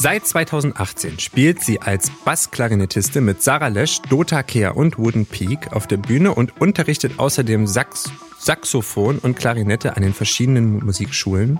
[0.00, 5.88] Seit 2018 spielt sie als Bassklarinettistin mit Sarah Lesch, Dota Kehr und Wooden Peak auf
[5.88, 8.08] der Bühne und unterrichtet außerdem Sax
[8.38, 11.58] Saxophon und Klarinette an den verschiedenen Musikschulen.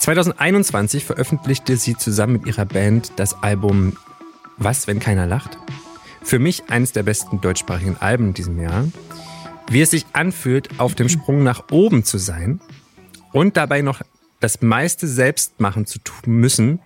[0.00, 3.96] 2021 veröffentlichte sie zusammen mit ihrer Band das Album
[4.56, 5.56] Was, wenn keiner lacht?
[6.20, 8.88] Für mich eines der besten deutschsprachigen Alben in diesem Jahr.
[9.70, 12.60] Wie es sich anfühlt, auf dem Sprung nach oben zu sein
[13.32, 14.02] und dabei noch
[14.40, 16.80] das meiste selbst machen zu müssen,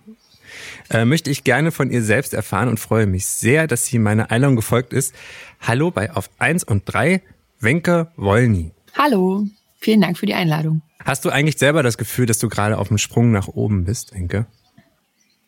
[0.89, 4.31] äh, möchte ich gerne von ihr selbst erfahren und freue mich sehr, dass sie meiner
[4.31, 5.13] Einladung gefolgt ist.
[5.59, 7.21] Hallo bei Auf 1 und 3,
[7.59, 8.71] Wenke Wollny.
[8.97, 9.45] Hallo,
[9.79, 10.81] vielen Dank für die Einladung.
[11.03, 14.13] Hast du eigentlich selber das Gefühl, dass du gerade auf dem Sprung nach oben bist,
[14.13, 14.45] Wenke?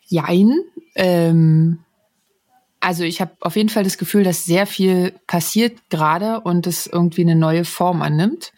[0.06, 0.60] Jein.
[0.94, 1.80] Ähm,
[2.80, 6.86] also ich habe auf jeden Fall das Gefühl, dass sehr viel passiert gerade und es
[6.86, 8.52] irgendwie eine neue Form annimmt.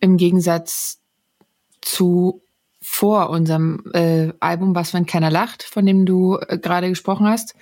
[0.00, 0.98] Im Gegensatz
[1.80, 2.42] zu
[2.92, 7.54] vor unserem äh, Album Was, wenn keiner lacht, von dem du äh, gerade gesprochen hast,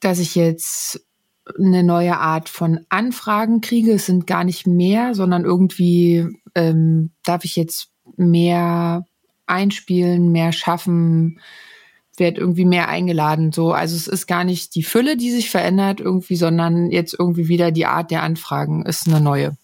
[0.00, 1.06] dass ich jetzt
[1.56, 3.92] eine neue Art von Anfragen kriege.
[3.92, 6.26] Es sind gar nicht mehr, sondern irgendwie
[6.56, 9.06] ähm, darf ich jetzt mehr
[9.46, 11.38] einspielen, mehr schaffen,
[12.16, 13.52] werde irgendwie mehr eingeladen.
[13.52, 17.46] So, also es ist gar nicht die Fülle, die sich verändert irgendwie, sondern jetzt irgendwie
[17.46, 19.56] wieder die Art der Anfragen ist eine neue.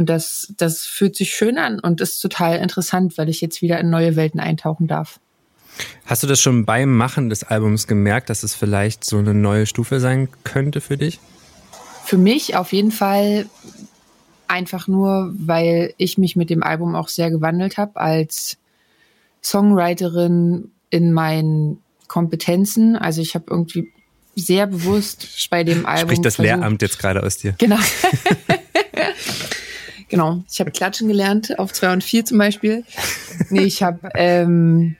[0.00, 3.78] Und das, das fühlt sich schön an und ist total interessant, weil ich jetzt wieder
[3.78, 5.20] in neue Welten eintauchen darf.
[6.06, 9.66] Hast du das schon beim Machen des Albums gemerkt, dass es vielleicht so eine neue
[9.66, 11.20] Stufe sein könnte für dich?
[12.06, 13.44] Für mich auf jeden Fall
[14.48, 18.56] einfach nur, weil ich mich mit dem Album auch sehr gewandelt habe als
[19.42, 22.96] Songwriterin in meinen Kompetenzen.
[22.96, 23.92] Also ich habe irgendwie
[24.34, 26.08] sehr bewusst bei dem Album.
[26.08, 27.54] Spricht das versucht, Lehramt jetzt gerade aus dir?
[27.58, 27.76] Genau.
[30.10, 30.42] Genau.
[30.50, 32.84] Ich habe Klatschen gelernt auf zwei und vier zum Beispiel.
[33.48, 34.96] Nee, ich habe ähm,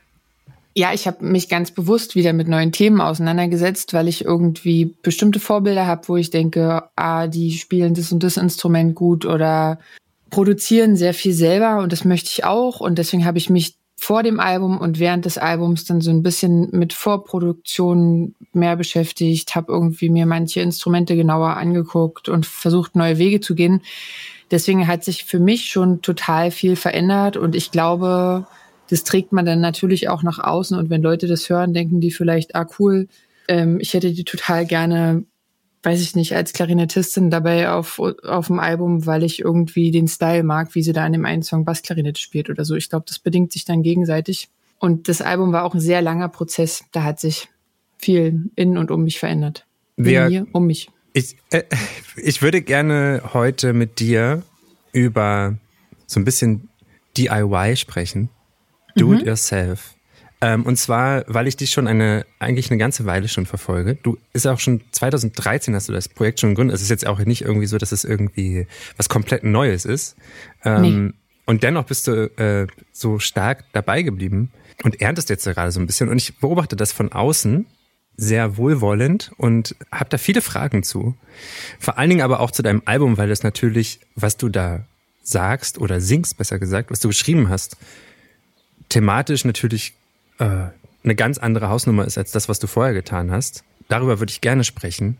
[0.74, 5.40] ja, ich habe mich ganz bewusst wieder mit neuen Themen auseinandergesetzt, weil ich irgendwie bestimmte
[5.40, 9.80] Vorbilder habe, wo ich denke, ah, die spielen das und das Instrument gut oder
[10.30, 12.80] produzieren sehr viel selber und das möchte ich auch.
[12.80, 16.22] Und deswegen habe ich mich vor dem Album und während des Albums dann so ein
[16.22, 23.18] bisschen mit Vorproduktion mehr beschäftigt, habe irgendwie mir manche Instrumente genauer angeguckt und versucht, neue
[23.18, 23.82] Wege zu gehen.
[24.50, 28.46] Deswegen hat sich für mich schon total viel verändert und ich glaube,
[28.88, 32.10] das trägt man dann natürlich auch nach außen und wenn Leute das hören, denken die
[32.10, 33.06] vielleicht, ah cool,
[33.46, 35.24] ähm, ich hätte die total gerne,
[35.82, 40.42] weiß ich nicht, als Klarinettistin dabei auf, auf dem Album, weil ich irgendwie den Style
[40.42, 42.74] mag, wie sie da in dem einen Song Bassklarinette spielt oder so.
[42.74, 44.48] Ich glaube, das bedingt sich dann gegenseitig.
[44.78, 46.84] Und das Album war auch ein sehr langer Prozess.
[46.92, 47.48] Da hat sich
[47.98, 49.66] viel in und um mich verändert.
[49.96, 50.90] Wer, mir, um mich.
[51.12, 51.62] Ich, äh,
[52.16, 54.42] ich würde gerne heute mit dir
[54.92, 55.56] über
[56.06, 56.68] so ein bisschen
[57.16, 58.30] DIY sprechen.
[58.96, 59.18] Do mhm.
[59.18, 59.94] it yourself.
[60.42, 63.96] Ähm, und zwar, weil ich dich schon eine, eigentlich eine ganze Weile schon verfolge.
[63.96, 66.76] Du ist auch schon 2013 hast du das Projekt schon gegründet.
[66.76, 68.66] Es ist jetzt auch nicht irgendwie so, dass es irgendwie
[68.96, 70.16] was komplett Neues ist.
[70.64, 71.12] Ähm, nee.
[71.44, 74.50] Und dennoch bist du äh, so stark dabei geblieben
[74.82, 76.08] und erntest jetzt gerade so ein bisschen.
[76.08, 77.66] Und ich beobachte das von außen
[78.16, 81.14] sehr wohlwollend und habe da viele Fragen zu.
[81.78, 84.84] Vor allen Dingen aber auch zu deinem Album, weil das natürlich, was du da
[85.22, 87.76] sagst oder singst, besser gesagt, was du geschrieben hast,
[88.88, 89.94] thematisch natürlich
[90.38, 90.66] äh,
[91.02, 93.64] eine ganz andere Hausnummer ist als das, was du vorher getan hast.
[93.88, 95.16] Darüber würde ich gerne sprechen,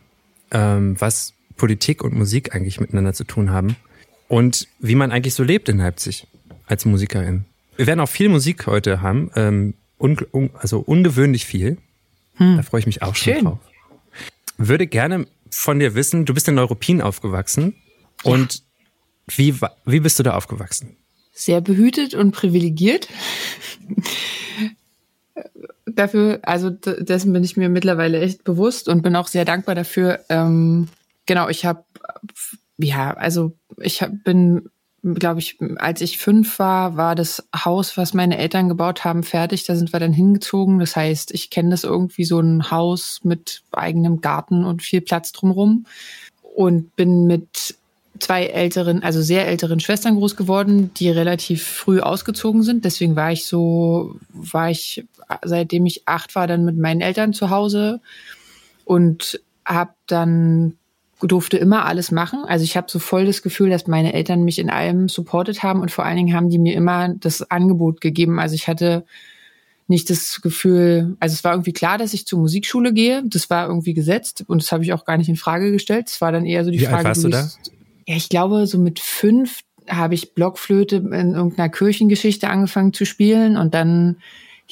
[0.51, 3.75] ähm, was Politik und Musik eigentlich miteinander zu tun haben
[4.27, 6.27] und wie man eigentlich so lebt in Leipzig
[6.65, 7.45] als Musikerin.
[7.75, 10.17] Wir werden auch viel Musik heute haben, ähm, un
[10.57, 11.77] also ungewöhnlich viel.
[12.35, 12.57] Hm.
[12.57, 13.45] Da freue ich mich auch schon Schön.
[13.45, 13.59] drauf.
[14.57, 17.75] Würde gerne von dir wissen, du bist in Neuruppin aufgewachsen
[18.23, 18.31] ja.
[18.31, 18.63] und
[19.27, 19.55] wie,
[19.85, 20.97] wie bist du da aufgewachsen?
[21.33, 23.07] Sehr behütet und privilegiert.
[25.95, 30.19] dafür, also dessen bin ich mir mittlerweile echt bewusst und bin auch sehr dankbar dafür.
[30.29, 30.87] Ähm,
[31.25, 31.83] genau, ich habe,
[32.77, 34.69] ja, also ich hab, bin
[35.03, 39.65] glaube ich, als ich fünf war, war das Haus, was meine Eltern gebaut haben, fertig.
[39.65, 40.79] Da sind wir dann hingezogen.
[40.79, 45.31] Das heißt, ich kenne das irgendwie so ein Haus mit eigenem Garten und viel Platz
[45.31, 45.85] drumherum
[46.55, 47.75] und bin mit
[48.19, 52.85] zwei älteren, also sehr älteren Schwestern groß geworden, die relativ früh ausgezogen sind.
[52.85, 55.05] Deswegen war ich so, war ich,
[55.43, 58.01] seitdem ich acht war, dann mit meinen Eltern zu Hause
[58.85, 60.77] und habe dann
[61.27, 62.43] durfte immer alles machen.
[62.45, 65.81] Also ich habe so voll das Gefühl, dass meine Eltern mich in allem supportet haben
[65.81, 68.39] und vor allen Dingen haben die mir immer das Angebot gegeben.
[68.39, 69.05] Also ich hatte
[69.87, 73.23] nicht das Gefühl, also es war irgendwie klar, dass ich zur Musikschule gehe.
[73.25, 76.09] Das war irgendwie gesetzt und das habe ich auch gar nicht in Frage gestellt.
[76.09, 76.97] Es war dann eher so die Wie Frage.
[76.97, 77.49] Alt warst du da?
[78.07, 83.57] Ja, ich glaube, so mit fünf habe ich Blockflöte in irgendeiner Kirchengeschichte angefangen zu spielen
[83.57, 84.17] und dann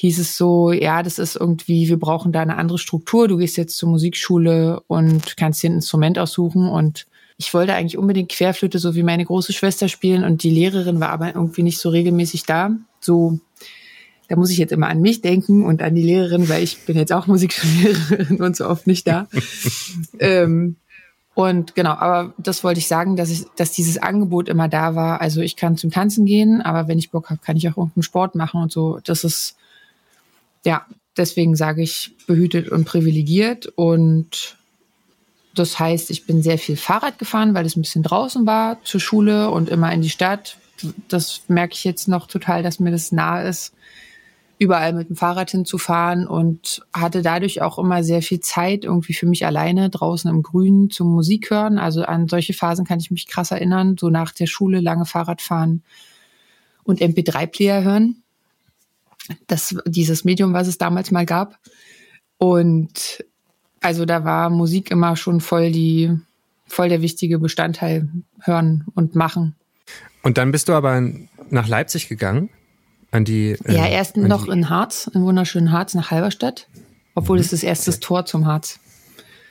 [0.00, 3.28] hieß es so, ja, das ist irgendwie, wir brauchen da eine andere Struktur.
[3.28, 6.68] Du gehst jetzt zur Musikschule und kannst dir ein Instrument aussuchen.
[6.70, 7.06] Und
[7.36, 10.24] ich wollte eigentlich unbedingt Querflöte, so wie meine große Schwester spielen.
[10.24, 12.70] Und die Lehrerin war aber irgendwie nicht so regelmäßig da.
[12.98, 13.40] So,
[14.28, 16.96] da muss ich jetzt immer an mich denken und an die Lehrerin, weil ich bin
[16.96, 19.28] jetzt auch Musikschullehrerin und so oft nicht da.
[20.18, 20.76] ähm,
[21.34, 25.20] und genau, aber das wollte ich sagen, dass ich, dass dieses Angebot immer da war.
[25.20, 28.02] Also ich kann zum Tanzen gehen, aber wenn ich Bock habe, kann ich auch irgendeinen
[28.02, 28.98] Sport machen und so.
[29.04, 29.56] Das ist
[30.64, 30.86] ja,
[31.16, 33.66] deswegen sage ich behütet und privilegiert.
[33.66, 34.56] Und
[35.54, 39.00] das heißt, ich bin sehr viel Fahrrad gefahren, weil es ein bisschen draußen war zur
[39.00, 40.56] Schule und immer in die Stadt.
[41.08, 43.74] Das merke ich jetzt noch total, dass mir das nahe ist,
[44.58, 49.26] überall mit dem Fahrrad hinzufahren und hatte dadurch auch immer sehr viel Zeit irgendwie für
[49.26, 51.78] mich alleine draußen im Grünen zum Musik hören.
[51.78, 55.42] Also an solche Phasen kann ich mich krass erinnern, so nach der Schule lange Fahrrad
[55.42, 55.82] fahren
[56.84, 58.22] und MP3-Player hören
[59.46, 61.58] das, dieses Medium, was es damals mal gab.
[62.38, 63.24] Und
[63.80, 66.10] also da war Musik immer schon voll die,
[66.66, 68.08] voll der wichtige Bestandteil
[68.40, 69.56] hören und machen.
[70.22, 71.02] Und dann bist du aber
[71.50, 72.50] nach Leipzig gegangen?
[73.10, 76.68] An die, äh, ja, erst noch in Harz, im wunderschönen Harz nach Halberstadt.
[77.14, 77.42] Obwohl mhm.
[77.42, 78.78] es das erste Tor zum Harz.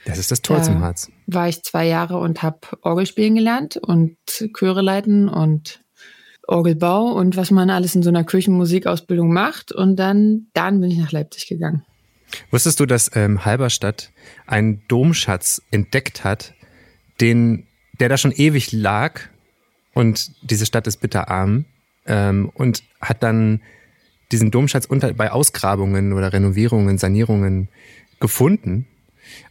[0.05, 1.11] Das ist das Tor da zum Harz.
[1.27, 4.17] War ich zwei Jahre und habe Orgel spielen gelernt und
[4.57, 5.81] Chöre leiten und
[6.49, 9.71] Orgelbau und was man alles in so einer Kirchenmusikausbildung macht.
[9.71, 11.83] Und dann, dann bin ich nach Leipzig gegangen.
[12.51, 14.11] Wusstest du, dass ähm, Halberstadt
[14.45, 16.53] einen Domschatz entdeckt hat,
[17.21, 17.67] den,
[17.99, 19.21] der da schon ewig lag
[19.93, 21.65] und diese Stadt ist bitterarm
[22.05, 23.61] ähm, und hat dann
[24.31, 27.69] diesen Domschatz unter, bei Ausgrabungen oder Renovierungen, Sanierungen
[28.19, 28.85] gefunden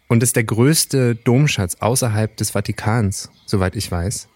[0.09, 4.29] und ist der größte Domschatz außerhalb des Vatikans, soweit ich weiß.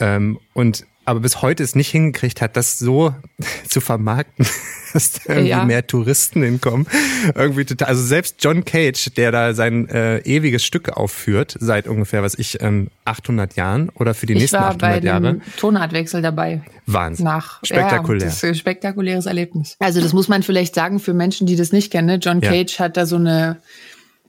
[0.00, 3.14] Ähm, und aber bis heute es nicht hingekriegt hat, das so
[3.68, 4.46] zu vermarkten,
[4.92, 5.64] dass da irgendwie ja.
[5.64, 6.86] mehr Touristen hinkommen.
[7.34, 12.22] Irgendwie total, also selbst John Cage, der da sein äh, ewiges Stück aufführt, seit ungefähr,
[12.22, 15.18] was ich, ähm, 800 Jahren oder für die ich nächsten 800 Jahre.
[15.18, 16.60] Ich war bei dem Tonartwechsel dabei.
[16.84, 17.24] Wahnsinn.
[17.24, 18.20] Nach, Spektakulär.
[18.20, 19.76] Ja, das ist ein spektakuläres Erlebnis.
[19.78, 22.06] Also das muss man vielleicht sagen für Menschen, die das nicht kennen.
[22.06, 22.16] Ne?
[22.16, 22.84] John Cage ja.
[22.84, 23.62] hat da so eine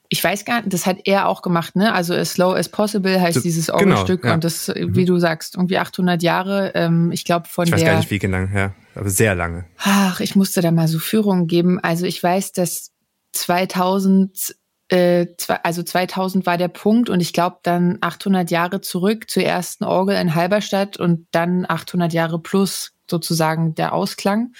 [0.10, 1.94] ich weiß gar nicht, das hat er auch gemacht, ne?
[1.94, 4.36] Also as slow as possible heißt so, dieses genau, Orgelstück genau, ja.
[4.36, 4.96] und das, mhm.
[4.96, 6.72] wie du sagst, irgendwie 800 Jahre.
[6.74, 9.66] Ähm, ich glaube von ich weiß der, gar nicht wie genau, ja, aber sehr lange.
[9.78, 11.80] Ach, ich musste da mal so Führungen geben.
[11.80, 12.92] Also ich weiß, dass
[13.34, 14.56] 2000
[14.90, 15.28] äh,
[15.62, 20.16] also 2000 war der Punkt und ich glaube dann 800 Jahre zurück zur ersten Orgel
[20.18, 24.54] in Halberstadt und dann 800 Jahre plus sozusagen der Ausklang.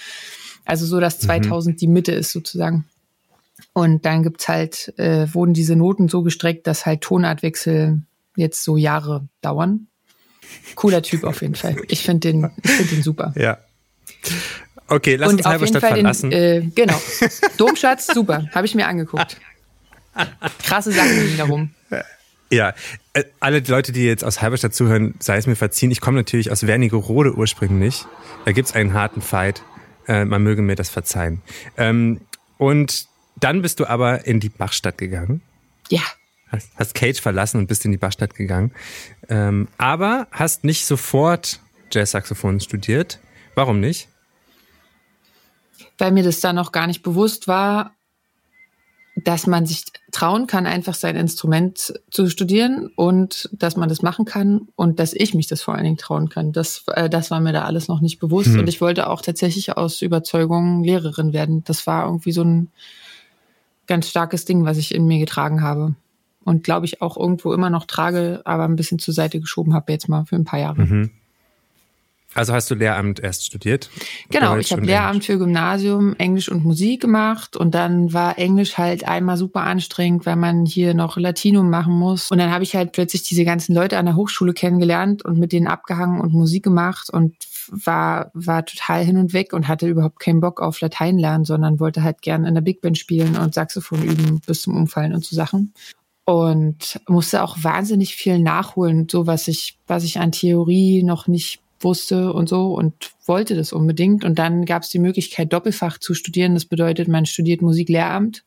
[0.66, 1.78] Also so, dass 2000 mhm.
[1.80, 2.86] die Mitte ist sozusagen.
[3.74, 8.02] Und dann gibt's halt, äh, wurden diese Noten so gestreckt, dass halt Tonartwechsel
[8.36, 9.88] jetzt so Jahre dauern.
[10.76, 11.76] Cooler Typ auf jeden Fall.
[11.88, 13.34] Ich finde den, ich finde den super.
[13.36, 13.58] Ja.
[14.88, 16.32] Okay, lass Und uns Halberstadt verlassen.
[16.32, 17.00] Den, äh, genau.
[17.58, 18.48] Domschatz, super.
[18.54, 19.38] Habe ich mir angeguckt.
[20.64, 21.70] Krasse Sachen wiederum.
[22.52, 22.74] Ja,
[23.14, 25.92] äh, alle Leute, die jetzt aus Halberstadt zuhören, sei es mir verziehen.
[25.92, 28.06] Ich komme natürlich aus Wernigerode ursprünglich.
[28.46, 29.62] Da gibt's einen harten Fight.
[30.08, 31.44] Äh, man möge mir das verzeihen.
[31.78, 32.22] Ähm,
[32.58, 33.06] und
[33.40, 35.42] dann bist du aber in die Bachstadt gegangen.
[35.90, 36.02] Ja.
[36.52, 38.72] Hast, hast Cage verlassen und bist in die Bachstadt gegangen.
[39.28, 41.60] Ähm, aber hast nicht sofort
[41.92, 43.20] Jazzsaxophon studiert.
[43.56, 44.08] Warum nicht?
[45.98, 47.94] Weil mir das dann noch gar nicht bewusst war,
[49.16, 54.26] dass man sich trauen kann, einfach sein Instrument zu studieren und dass man das machen
[54.26, 56.52] kann und dass ich mich das vor allen Dingen trauen kann.
[56.52, 58.50] Das, äh, das war mir da alles noch nicht bewusst.
[58.50, 58.60] Mhm.
[58.60, 61.64] Und ich wollte auch tatsächlich aus Überzeugung Lehrerin werden.
[61.66, 62.72] Das war irgendwie so ein
[63.90, 65.96] ganz starkes Ding, was ich in mir getragen habe.
[66.46, 69.92] Und glaube ich auch irgendwo immer noch trage, aber ein bisschen zur Seite geschoben habe
[69.92, 70.86] jetzt mal für ein paar Jahre.
[70.86, 71.12] Mhm.
[72.36, 73.90] Also hast du Lehramt erst studiert?
[74.30, 78.78] Genau, Deutsch ich habe Lehramt für Gymnasium, Englisch und Musik gemacht und dann war Englisch
[78.78, 82.30] halt einmal super anstrengend, weil man hier noch Latinum machen muss.
[82.30, 85.52] Und dann habe ich halt plötzlich diese ganzen Leute an der Hochschule kennengelernt und mit
[85.52, 87.36] denen abgehangen und Musik gemacht und
[87.72, 91.80] war, war total hin und weg und hatte überhaupt keinen Bock auf Latein lernen, sondern
[91.80, 95.24] wollte halt gern in der Big Band spielen und Saxophon üben bis zum Umfallen und
[95.24, 95.74] so Sachen
[96.30, 101.60] und musste auch wahnsinnig viel nachholen, so was ich, was ich an Theorie noch nicht
[101.80, 102.94] wusste und so und
[103.26, 104.24] wollte das unbedingt.
[104.24, 106.54] Und dann gab es die Möglichkeit, Doppelfach zu studieren.
[106.54, 108.44] Das bedeutet, man studiert Musiklehramt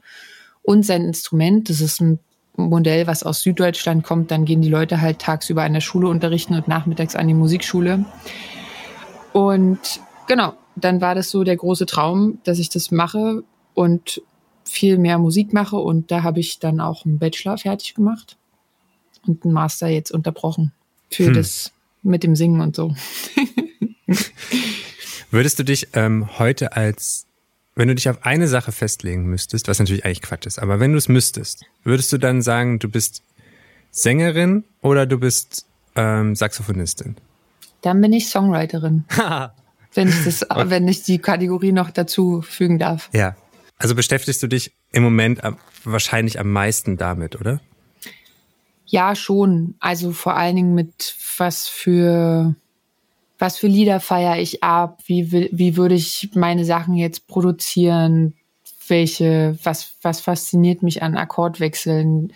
[0.62, 1.70] und sein Instrument.
[1.70, 2.20] Das ist ein
[2.56, 4.30] Modell, was aus Süddeutschland kommt.
[4.30, 8.04] Dann gehen die Leute halt tagsüber an der Schule unterrichten und nachmittags an die Musikschule.
[9.32, 9.78] Und
[10.26, 13.42] genau, dann war das so der große Traum, dass ich das mache
[13.74, 14.22] und
[14.64, 15.76] viel mehr Musik mache.
[15.76, 18.36] Und da habe ich dann auch einen Bachelor fertig gemacht
[19.26, 20.72] und einen Master jetzt unterbrochen
[21.10, 21.34] für hm.
[21.34, 21.72] das
[22.02, 22.94] mit dem Singen und so.
[25.30, 27.26] Würdest du dich ähm, heute als
[27.74, 30.92] wenn du dich auf eine Sache festlegen müsstest, was natürlich eigentlich Quatsch ist, aber wenn
[30.92, 33.22] du es müsstest, würdest du dann sagen, du bist
[33.90, 37.16] Sängerin oder du bist ähm, Saxophonistin?
[37.82, 39.04] Dann bin ich Songwriterin.
[39.94, 43.10] wenn ich das, wenn ich die Kategorie noch dazu fügen darf.
[43.12, 43.36] Ja.
[43.76, 47.60] Also beschäftigst du dich im Moment am, wahrscheinlich am meisten damit, oder?
[48.86, 49.74] Ja, schon.
[49.80, 52.54] Also vor allen Dingen mit was für
[53.42, 58.34] was für Lieder feiere ich ab, wie, wie würde ich meine Sachen jetzt produzieren,
[58.86, 62.32] welche, was, was fasziniert mich an Akkordwechseln,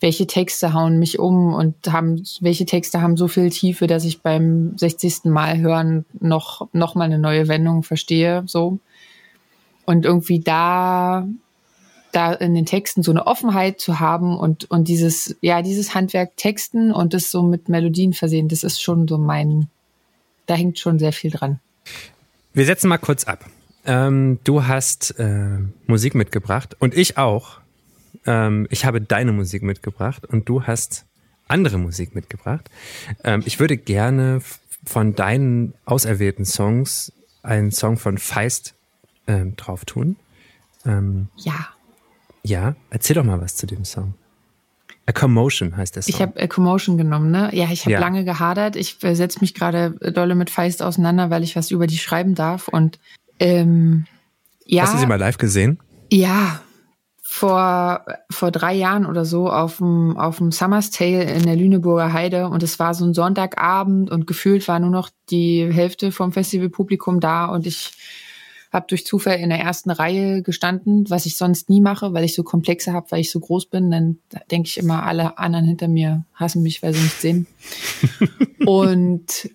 [0.00, 4.22] welche Texte hauen mich um und haben, welche Texte haben so viel Tiefe, dass ich
[4.22, 5.24] beim 60.
[5.24, 8.78] Mal hören noch, noch mal eine neue Wendung verstehe, so.
[9.84, 11.26] Und irgendwie da,
[12.12, 16.36] da in den Texten so eine Offenheit zu haben und, und dieses, ja, dieses Handwerk
[16.36, 19.68] Texten und das so mit Melodien versehen, das ist schon so mein,
[20.46, 21.58] da hängt schon sehr viel dran.
[22.52, 23.46] Wir setzen mal kurz ab.
[23.84, 27.57] Ähm, du hast äh, Musik mitgebracht und ich auch.
[28.28, 31.06] Ähm, ich habe deine Musik mitgebracht und du hast
[31.48, 32.68] andere Musik mitgebracht.
[33.24, 34.42] Ähm, ich würde gerne
[34.84, 37.10] von deinen auserwählten Songs
[37.42, 38.74] einen Song von Feist
[39.26, 40.16] ähm, drauf tun.
[40.84, 41.68] Ähm, ja.
[42.42, 44.12] Ja, erzähl doch mal was zu dem Song.
[45.06, 46.06] A Commotion heißt das.
[46.06, 47.48] Ich habe A Commotion genommen, ne?
[47.54, 48.00] Ja, ich habe ja.
[48.00, 48.76] lange gehadert.
[48.76, 52.34] Ich äh, setze mich gerade dolle mit Feist auseinander, weil ich was über die schreiben
[52.34, 52.68] darf.
[52.68, 52.98] Und
[53.40, 54.04] ähm,
[54.66, 54.82] ja.
[54.82, 55.78] Hast du sie mal live gesehen?
[56.12, 56.60] Ja,
[57.30, 62.14] vor, vor drei Jahren oder so auf dem, auf dem Summer's Tale in der Lüneburger
[62.14, 66.32] Heide und es war so ein Sonntagabend und gefühlt war nur noch die Hälfte vom
[66.32, 67.92] Festivalpublikum da und ich
[68.72, 72.34] habe durch Zufall in der ersten Reihe gestanden, was ich sonst nie mache, weil ich
[72.34, 73.90] so Komplexe habe, weil ich so groß bin.
[73.90, 74.18] Dann
[74.50, 77.46] denke ich immer, alle anderen hinter mir hassen mich, weil sie nicht sehen.
[78.66, 79.50] und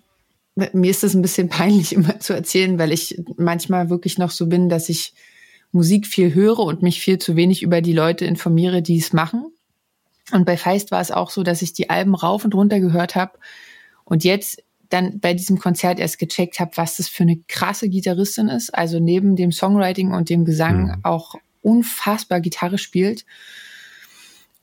[0.54, 4.46] mir ist das ein bisschen peinlich immer zu erzählen, weil ich manchmal wirklich noch so
[4.46, 5.12] bin, dass ich
[5.74, 9.46] Musik viel höre und mich viel zu wenig über die Leute informiere, die es machen.
[10.32, 13.14] Und bei Feist war es auch so, dass ich die Alben rauf und runter gehört
[13.14, 13.32] habe
[14.04, 18.48] und jetzt dann bei diesem Konzert erst gecheckt habe, was das für eine krasse Gitarristin
[18.48, 18.72] ist.
[18.74, 21.00] Also neben dem Songwriting und dem Gesang mhm.
[21.02, 23.24] auch unfassbar Gitarre spielt.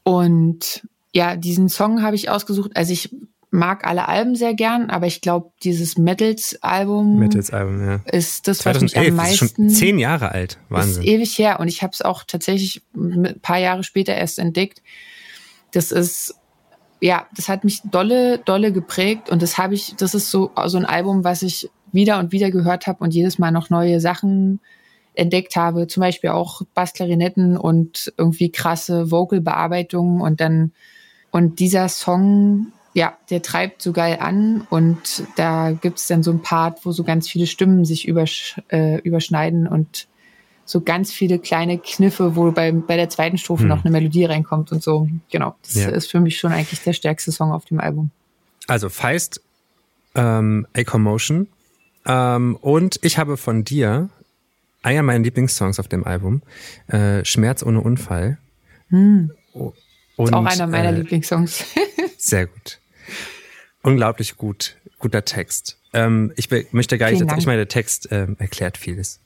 [0.03, 2.72] Und ja, diesen Song habe ich ausgesucht.
[2.75, 3.13] Also ich
[3.51, 8.00] mag alle Alben sehr gern, aber ich glaube, dieses Metals-Album Metals ja.
[8.05, 9.46] ist das, was 2011, mich am meisten...
[9.46, 11.03] ist schon zehn Jahre alt, Wahnsinn.
[11.03, 14.81] Ist ewig her und ich habe es auch tatsächlich ein paar Jahre später erst entdeckt.
[15.72, 16.36] Das ist
[17.01, 20.77] ja, das hat mich dolle, dolle geprägt und das habe ich, das ist so, so
[20.77, 24.60] ein Album, was ich wieder und wieder gehört habe und jedes Mal noch neue Sachen
[25.13, 30.72] entdeckt habe, zum Beispiel auch Bassklarinetten und irgendwie krasse Vocal-Bearbeitungen und dann,
[31.31, 36.42] und dieser Song, ja, der treibt so geil an und da gibt's dann so ein
[36.42, 40.08] Part, wo so ganz viele Stimmen sich übersch äh, überschneiden und
[40.66, 43.70] so ganz viele kleine Kniffe, wo bei, bei der zweiten Strophe hm.
[43.70, 45.08] noch eine Melodie reinkommt und so.
[45.30, 45.56] Genau.
[45.64, 45.90] Das ja.
[45.90, 48.12] ist für mich schon eigentlich der stärkste Song auf dem Album.
[48.68, 49.42] Also Feist,
[50.16, 51.48] ähm, A Commotion.
[52.06, 54.10] Ähm, und ich habe von dir
[54.82, 56.42] einer meiner Lieblingssongs auf dem Album,
[56.88, 58.38] äh, Schmerz ohne Unfall.
[58.90, 59.32] Hm.
[59.54, 59.74] Und,
[60.18, 61.66] ist auch einer meiner äh, Lieblingssongs.
[62.18, 62.81] sehr gut.
[63.84, 65.77] Unglaublich gut, guter Text.
[65.93, 69.20] Ähm, ich möchte gar nicht, ich meine, der Text ähm, erklärt vieles.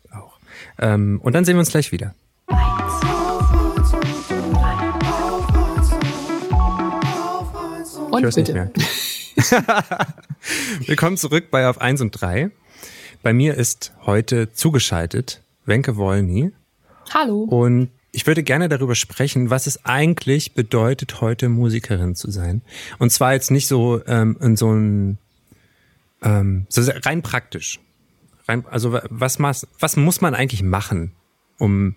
[0.79, 2.13] Ähm, und dann sehen wir uns gleich wieder.
[8.11, 8.71] Und bitte.
[10.85, 12.49] Willkommen zurück bei Auf 1 und 3.
[13.23, 16.51] Bei mir ist heute zugeschaltet Wenke Wolny.
[17.13, 17.41] Hallo.
[17.43, 22.61] Und ich würde gerne darüber sprechen, was es eigentlich bedeutet, heute Musikerin zu sein.
[22.97, 25.17] Und zwar jetzt nicht so ähm, in so ein
[26.21, 27.79] ähm, so rein praktisch
[28.47, 29.39] rein, also was,
[29.79, 31.11] was muss man eigentlich machen,
[31.57, 31.95] um,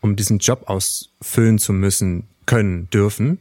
[0.00, 3.38] um diesen Job ausfüllen zu müssen, können, dürfen?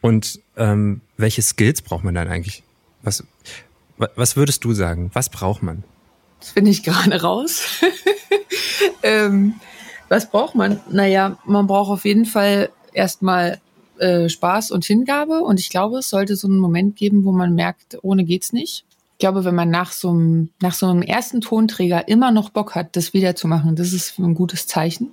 [0.00, 2.62] Und ähm, welche Skills braucht man dann eigentlich?
[3.02, 3.24] Was,
[3.96, 5.10] was würdest du sagen?
[5.14, 5.84] Was braucht man?
[6.40, 7.62] Das finde ich gerade raus.
[9.02, 9.54] ähm,
[10.12, 10.80] was braucht man?
[10.90, 13.60] Naja, man braucht auf jeden Fall erstmal
[13.98, 15.40] äh, Spaß und Hingabe.
[15.40, 18.84] Und ich glaube, es sollte so einen Moment geben, wo man merkt, ohne geht's nicht
[19.22, 22.96] glaube, wenn man nach so einem, nach so einem ersten Tonträger immer noch Bock hat,
[22.96, 25.12] das wiederzumachen, das ist ein gutes Zeichen.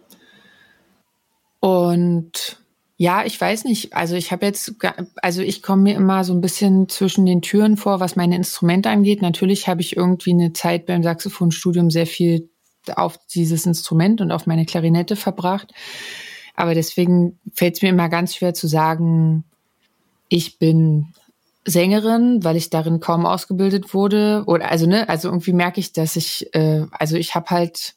[1.59, 2.59] Und
[2.97, 3.93] ja, ich weiß nicht.
[3.93, 4.73] Also ich habe jetzt,
[5.21, 8.89] also ich komme mir immer so ein bisschen zwischen den Türen vor, was meine Instrumente
[8.89, 9.21] angeht.
[9.21, 12.49] Natürlich habe ich irgendwie eine Zeit beim Saxophonstudium sehr viel
[12.97, 15.73] auf dieses Instrument und auf meine Klarinette verbracht.
[16.55, 19.45] Aber deswegen fällt es mir immer ganz schwer zu sagen,
[20.27, 21.13] ich bin
[21.65, 24.43] Sängerin, weil ich darin kaum ausgebildet wurde.
[24.45, 27.95] Oder also ne, also irgendwie merke ich, dass ich, äh, also ich habe halt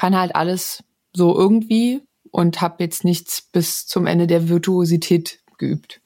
[0.00, 0.82] kann halt alles
[1.12, 6.00] so irgendwie und habe jetzt nichts bis zum Ende der Virtuosität geübt.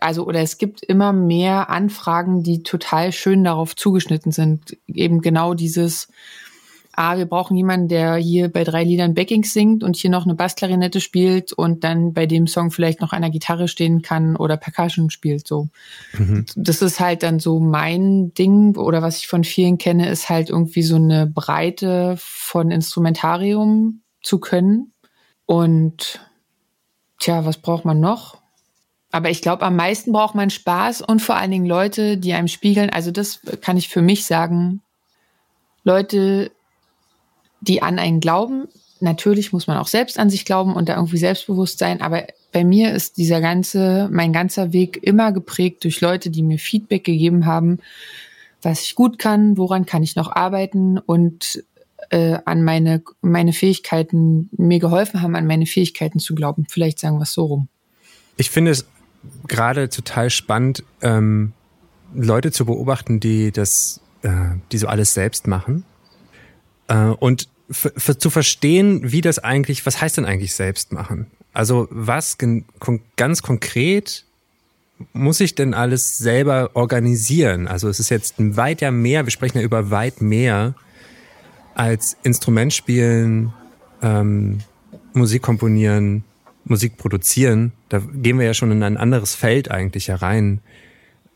[0.00, 4.76] Also oder es gibt immer mehr Anfragen, die total schön darauf zugeschnitten sind.
[4.86, 6.08] Eben genau dieses,
[6.92, 10.34] ah, wir brauchen jemanden, der hier bei drei Liedern Backings singt und hier noch eine
[10.34, 15.10] Bassklarinette spielt und dann bei dem Song vielleicht noch der Gitarre stehen kann oder Percussion
[15.10, 15.46] spielt.
[15.46, 15.68] So,
[16.12, 16.46] mhm.
[16.56, 20.50] das ist halt dann so mein Ding oder was ich von vielen kenne, ist halt
[20.50, 24.92] irgendwie so eine Breite von Instrumentarium zu können
[25.46, 26.20] und
[27.18, 28.40] tja, was braucht man noch?
[29.12, 32.48] Aber ich glaube, am meisten braucht man Spaß und vor allen Dingen Leute, die einem
[32.48, 32.90] spiegeln.
[32.90, 34.82] Also das kann ich für mich sagen.
[35.82, 36.52] Leute,
[37.60, 38.68] die an einen glauben.
[39.00, 42.00] Natürlich muss man auch selbst an sich glauben und da irgendwie selbstbewusst sein.
[42.00, 46.58] Aber bei mir ist dieser ganze, mein ganzer Weg immer geprägt durch Leute, die mir
[46.58, 47.78] Feedback gegeben haben,
[48.62, 51.64] was ich gut kann, woran kann ich noch arbeiten und
[52.10, 56.66] äh, an meine, meine Fähigkeiten, mir geholfen haben, an meine Fähigkeiten zu glauben.
[56.68, 57.68] Vielleicht sagen wir es so rum.
[58.36, 58.86] Ich finde es
[59.46, 61.52] gerade total spannend, ähm,
[62.14, 64.30] Leute zu beobachten, die das, äh,
[64.72, 65.84] die so alles selbst machen
[66.88, 71.26] äh, und zu verstehen, wie das eigentlich, was heißt denn eigentlich selbst machen?
[71.52, 72.36] Also was
[73.16, 74.24] ganz konkret
[75.12, 77.68] muss ich denn alles selber organisieren?
[77.68, 80.74] Also es ist jetzt weit ja mehr, wir sprechen ja über weit mehr
[81.74, 83.52] als Instrument spielen,
[84.02, 84.60] ähm,
[85.12, 86.24] Musik komponieren,
[86.64, 87.72] Musik produzieren.
[87.88, 90.60] Da gehen wir ja schon in ein anderes Feld eigentlich herein.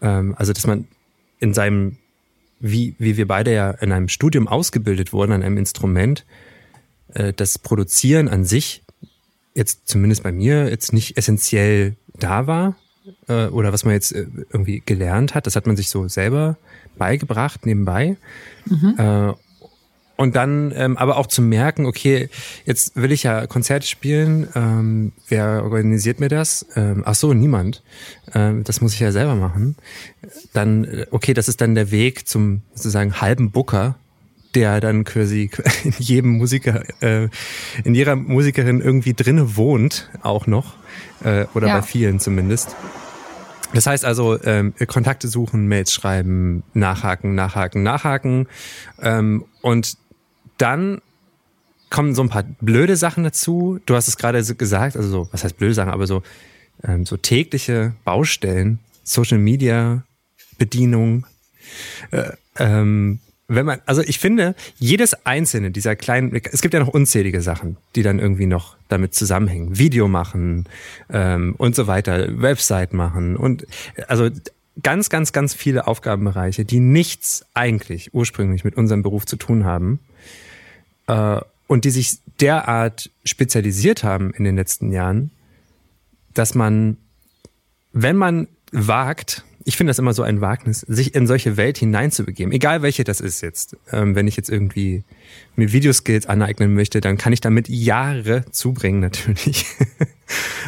[0.02, 0.86] Ähm, also dass man
[1.38, 1.96] in seinem
[2.60, 6.24] wie, wie wir beide ja in einem Studium ausgebildet wurden, an einem Instrument,
[7.14, 8.82] äh, das Produzieren an sich
[9.54, 12.76] jetzt zumindest bei mir jetzt nicht essentiell da war
[13.28, 15.46] äh, oder was man jetzt äh, irgendwie gelernt hat.
[15.46, 16.56] Das hat man sich so selber
[16.96, 18.16] beigebracht nebenbei.
[18.66, 18.94] Mhm.
[18.98, 19.32] Äh,
[20.16, 22.28] und dann ähm, aber auch zu merken, okay,
[22.64, 26.66] jetzt will ich ja Konzerte spielen, ähm, wer organisiert mir das?
[26.76, 27.82] Ähm, ach so, niemand.
[28.32, 29.76] Ähm, das muss ich ja selber machen.
[30.52, 33.96] Dann, äh, okay, das ist dann der Weg zum sozusagen halben Booker,
[34.54, 35.50] der dann quasi
[35.84, 37.28] in jedem Musiker, äh,
[37.82, 40.76] in jeder Musikerin irgendwie drinne wohnt, auch noch.
[41.24, 41.80] Äh, oder ja.
[41.80, 42.76] bei vielen zumindest.
[43.74, 48.46] Das heißt also, ähm, Kontakte suchen, Mails schreiben, nachhaken, nachhaken, nachhaken.
[49.02, 49.96] Ähm, und
[50.58, 51.00] dann
[51.90, 53.78] kommen so ein paar blöde Sachen dazu.
[53.86, 56.22] Du hast es gerade gesagt, also so, was heißt blöde Sachen, aber so,
[56.82, 60.02] ähm, so tägliche Baustellen, Social Media,
[60.58, 61.26] Bedienung.
[62.10, 66.88] Äh, ähm, wenn man, also ich finde, jedes einzelne dieser kleinen, es gibt ja noch
[66.88, 69.78] unzählige Sachen, die dann irgendwie noch damit zusammenhängen.
[69.78, 70.64] Video machen
[71.10, 73.66] ähm, und so weiter, Website machen und
[74.08, 74.30] also
[74.82, 80.00] ganz, ganz, ganz viele Aufgabenbereiche, die nichts eigentlich ursprünglich mit unserem Beruf zu tun haben
[81.06, 85.30] äh, und die sich derart spezialisiert haben in den letzten Jahren,
[86.34, 86.96] dass man,
[87.92, 92.52] wenn man wagt, ich finde das immer so ein Wagnis, sich in solche Welt hineinzubegeben,
[92.52, 93.76] egal welche das ist jetzt.
[93.92, 95.04] Ähm, wenn ich jetzt irgendwie
[95.56, 99.64] mir Videoskills aneignen möchte, dann kann ich damit Jahre zubringen natürlich.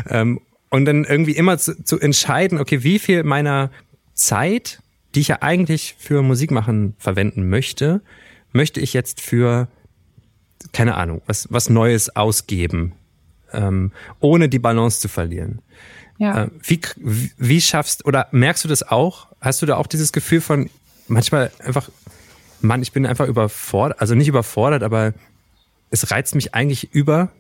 [0.09, 3.70] ähm, und dann irgendwie immer zu, zu entscheiden, okay, wie viel meiner
[4.14, 4.81] Zeit,
[5.14, 8.01] die ich ja eigentlich für Musik machen verwenden möchte,
[8.53, 9.68] möchte ich jetzt für
[10.73, 12.93] keine Ahnung, was, was Neues ausgeben,
[13.53, 15.63] ähm, ohne die Balance zu verlieren.
[16.19, 16.45] Ja.
[16.45, 16.81] Äh, wie,
[17.37, 19.29] wie schaffst, oder merkst du das auch?
[19.41, 20.71] Hast du da auch dieses Gefühl von
[21.09, 21.91] manchmal einfach,
[22.61, 25.13] Mann, ich bin einfach überfordert, also nicht überfordert, aber
[25.91, 27.31] es reizt mich eigentlich über?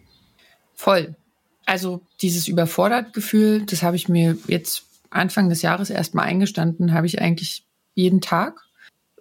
[0.74, 1.16] Voll.
[1.64, 7.06] Also dieses überfordert Gefühl, das habe ich mir jetzt Anfang des Jahres erstmal eingestanden, habe
[7.06, 8.65] ich eigentlich jeden Tag.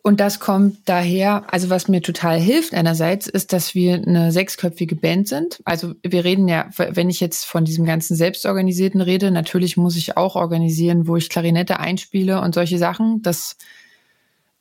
[0.05, 4.95] Und das kommt daher, also was mir total hilft einerseits, ist, dass wir eine sechsköpfige
[4.95, 5.63] Band sind.
[5.65, 10.15] Also wir reden ja, wenn ich jetzt von diesem ganzen Selbstorganisierten rede, natürlich muss ich
[10.15, 13.23] auch organisieren, wo ich Klarinette einspiele und solche Sachen.
[13.23, 13.57] Das,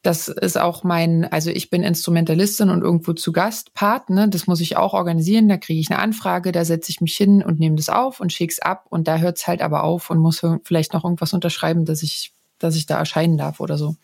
[0.00, 4.30] das ist auch mein, also ich bin Instrumentalistin und irgendwo zu Gast, Part, ne?
[4.30, 5.50] Das muss ich auch organisieren.
[5.50, 8.32] Da kriege ich eine Anfrage, da setze ich mich hin und nehme das auf und
[8.32, 12.02] schick's ab und da hört's halt aber auf und muss vielleicht noch irgendwas unterschreiben, dass
[12.02, 13.96] ich, dass ich da erscheinen darf oder so.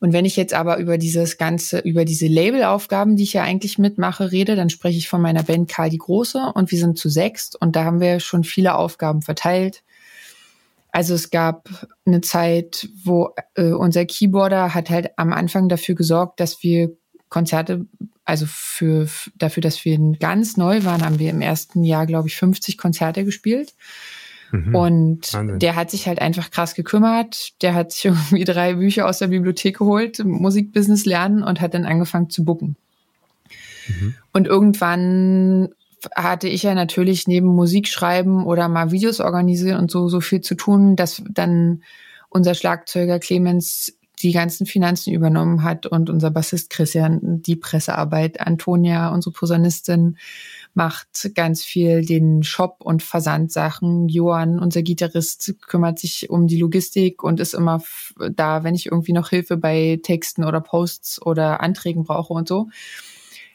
[0.00, 3.78] Und wenn ich jetzt aber über dieses ganze, über diese Labelaufgaben, die ich ja eigentlich
[3.78, 7.08] mitmache, rede, dann spreche ich von meiner Band Karl die Große und wir sind zu
[7.08, 9.82] sechst und da haben wir schon viele Aufgaben verteilt.
[10.90, 11.68] Also es gab
[12.06, 16.96] eine Zeit, wo äh, unser Keyboarder hat halt am Anfang dafür gesorgt, dass wir
[17.28, 17.86] Konzerte,
[18.24, 22.36] also für, dafür, dass wir ganz neu waren, haben wir im ersten Jahr, glaube ich,
[22.36, 23.74] 50 Konzerte gespielt.
[24.50, 24.74] Mhm.
[24.74, 25.58] Und Wahnsinn.
[25.58, 27.50] der hat sich halt einfach krass gekümmert.
[27.62, 31.84] Der hat sich irgendwie drei Bücher aus der Bibliothek geholt, Musikbusiness lernen und hat dann
[31.84, 32.76] angefangen zu bucken.
[33.88, 34.14] Mhm.
[34.32, 35.68] Und irgendwann
[36.14, 40.40] hatte ich ja natürlich neben Musik schreiben oder mal Videos organisieren und so, so viel
[40.40, 41.82] zu tun, dass dann
[42.30, 49.10] unser Schlagzeuger Clemens die ganzen Finanzen übernommen hat und unser Bassist Christian die Pressearbeit, Antonia,
[49.10, 50.18] unsere Posaunistin,
[50.74, 54.08] macht ganz viel den Shop und Versandsachen.
[54.08, 57.82] Johann, unser Gitarrist, kümmert sich um die Logistik und ist immer
[58.32, 62.68] da, wenn ich irgendwie noch Hilfe bei Texten oder Posts oder Anträgen brauche und so.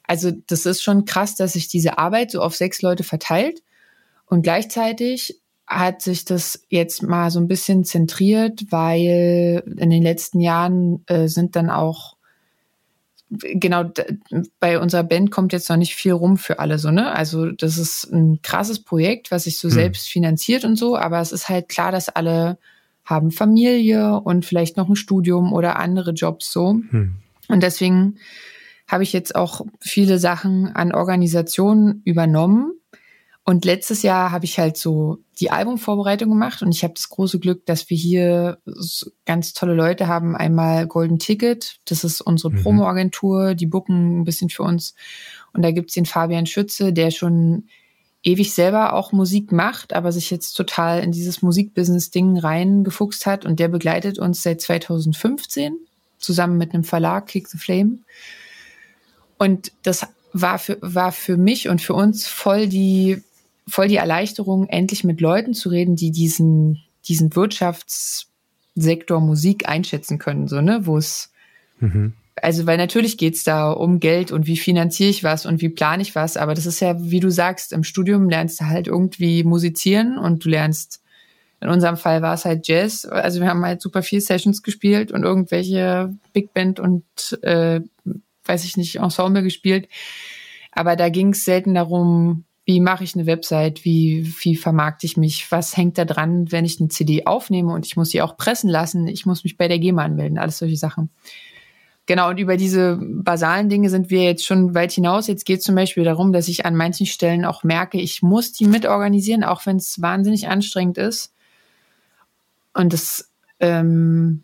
[0.05, 3.61] Also das ist schon krass, dass sich diese Arbeit so auf sechs Leute verteilt
[4.25, 10.39] und gleichzeitig hat sich das jetzt mal so ein bisschen zentriert, weil in den letzten
[10.39, 12.17] Jahren äh, sind dann auch
[13.39, 13.85] genau
[14.59, 17.77] bei unserer Band kommt jetzt noch nicht viel rum für alle so ne also das
[17.77, 19.73] ist ein krasses Projekt was sich so hm.
[19.73, 22.57] selbst finanziert und so aber es ist halt klar dass alle
[23.05, 27.15] haben Familie und vielleicht noch ein Studium oder andere Jobs so hm.
[27.47, 28.15] und deswegen
[28.87, 32.73] habe ich jetzt auch viele Sachen an Organisationen übernommen
[33.45, 37.39] und letztes Jahr habe ich halt so die Albumvorbereitung gemacht und ich habe das große
[37.39, 38.59] Glück, dass wir hier
[39.25, 40.37] ganz tolle Leute haben.
[40.37, 42.63] Einmal Golden Ticket, das ist unsere mhm.
[42.63, 44.95] Promo-Agentur, die booken ein bisschen für uns.
[45.51, 47.67] Und da gibt's den Fabian Schütze, der schon
[48.23, 53.59] ewig selber auch Musik macht, aber sich jetzt total in dieses Musikbusiness-Ding reingefuchst hat und
[53.59, 55.75] der begleitet uns seit 2015
[56.17, 57.97] zusammen mit einem Verlag, Kick the Flame.
[59.37, 63.21] Und das war für, war für mich und für uns voll die
[63.67, 70.47] voll die Erleichterung, endlich mit Leuten zu reden, die diesen, diesen Wirtschaftssektor Musik einschätzen können,
[70.47, 71.31] so, ne, wo es,
[71.79, 72.13] mhm.
[72.35, 76.01] also, weil natürlich geht's da um Geld und wie finanziere ich was und wie plane
[76.01, 79.43] ich was, aber das ist ja, wie du sagst, im Studium lernst du halt irgendwie
[79.43, 81.01] musizieren und du lernst,
[81.61, 85.13] in unserem Fall war es halt Jazz, also wir haben halt super viel Sessions gespielt
[85.13, 87.03] und irgendwelche Big Band und,
[87.41, 87.79] äh,
[88.45, 89.87] weiß ich nicht, Ensemble gespielt.
[90.73, 93.83] Aber da ging es selten darum, wie mache ich eine Website?
[93.83, 95.51] Wie, wie vermarkte ich mich?
[95.51, 98.69] Was hängt da dran, wenn ich eine CD aufnehme und ich muss sie auch pressen
[98.69, 99.07] lassen?
[99.07, 101.09] Ich muss mich bei der GEMA anmelden, alles solche Sachen.
[102.05, 105.27] Genau, und über diese basalen Dinge sind wir jetzt schon weit hinaus.
[105.27, 108.51] Jetzt geht es zum Beispiel darum, dass ich an manchen Stellen auch merke, ich muss
[108.51, 111.33] die mitorganisieren, auch wenn es wahnsinnig anstrengend ist.
[112.73, 114.43] Und das ähm,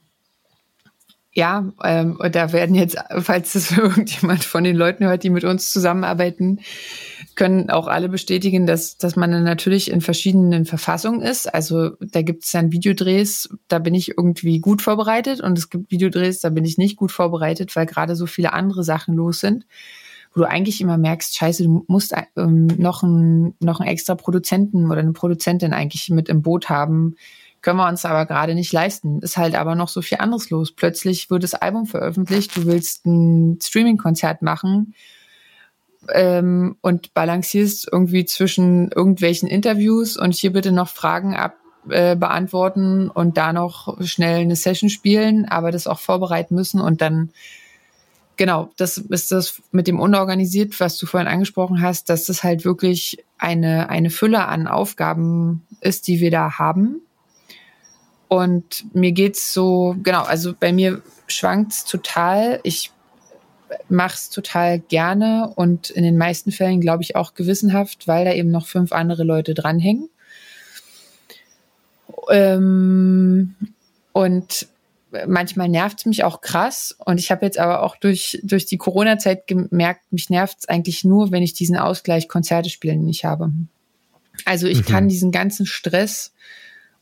[1.39, 5.71] ja, ähm, da werden jetzt, falls das irgendjemand von den Leuten hört, die mit uns
[5.71, 6.59] zusammenarbeiten,
[7.39, 11.47] können auch alle bestätigen, dass, dass man dann natürlich in verschiedenen Verfassungen ist.
[11.47, 15.89] Also da gibt es dann Videodrehs, da bin ich irgendwie gut vorbereitet und es gibt
[15.89, 19.65] Videodrehs, da bin ich nicht gut vorbereitet, weil gerade so viele andere Sachen los sind,
[20.33, 24.91] wo du eigentlich immer merkst, scheiße, du musst ähm, noch, ein, noch einen extra Produzenten
[24.91, 27.15] oder eine Produzentin eigentlich mit im Boot haben,
[27.61, 29.21] können wir uns aber gerade nicht leisten.
[29.21, 30.73] Ist halt aber noch so viel anderes los.
[30.73, 34.93] Plötzlich wird das Album veröffentlicht, du willst ein Streaming-Konzert machen
[36.13, 41.55] ähm, und balancierst irgendwie zwischen irgendwelchen Interviews und hier bitte noch Fragen ab
[41.89, 47.01] äh, beantworten und da noch schnell eine Session spielen, aber das auch vorbereiten müssen und
[47.01, 47.29] dann
[48.37, 52.63] genau, das ist das mit dem unorganisiert, was du vorhin angesprochen hast, dass das halt
[52.63, 57.01] wirklich eine, eine Fülle an Aufgaben ist, die wir da haben
[58.29, 62.59] und mir geht's so, genau, also bei mir schwankt's total.
[62.63, 62.91] Ich
[63.89, 68.51] mach's total gerne und in den meisten Fällen glaube ich auch gewissenhaft, weil da eben
[68.51, 70.09] noch fünf andere Leute dranhängen.
[72.29, 73.55] Ähm,
[74.11, 74.67] und
[75.27, 76.95] manchmal nervt's mich auch krass.
[77.03, 81.31] Und ich habe jetzt aber auch durch, durch die Corona-Zeit gemerkt, mich nervt's eigentlich nur,
[81.31, 83.51] wenn ich diesen Ausgleich Konzerte spielen nicht habe.
[84.45, 84.85] Also ich mhm.
[84.85, 86.33] kann diesen ganzen Stress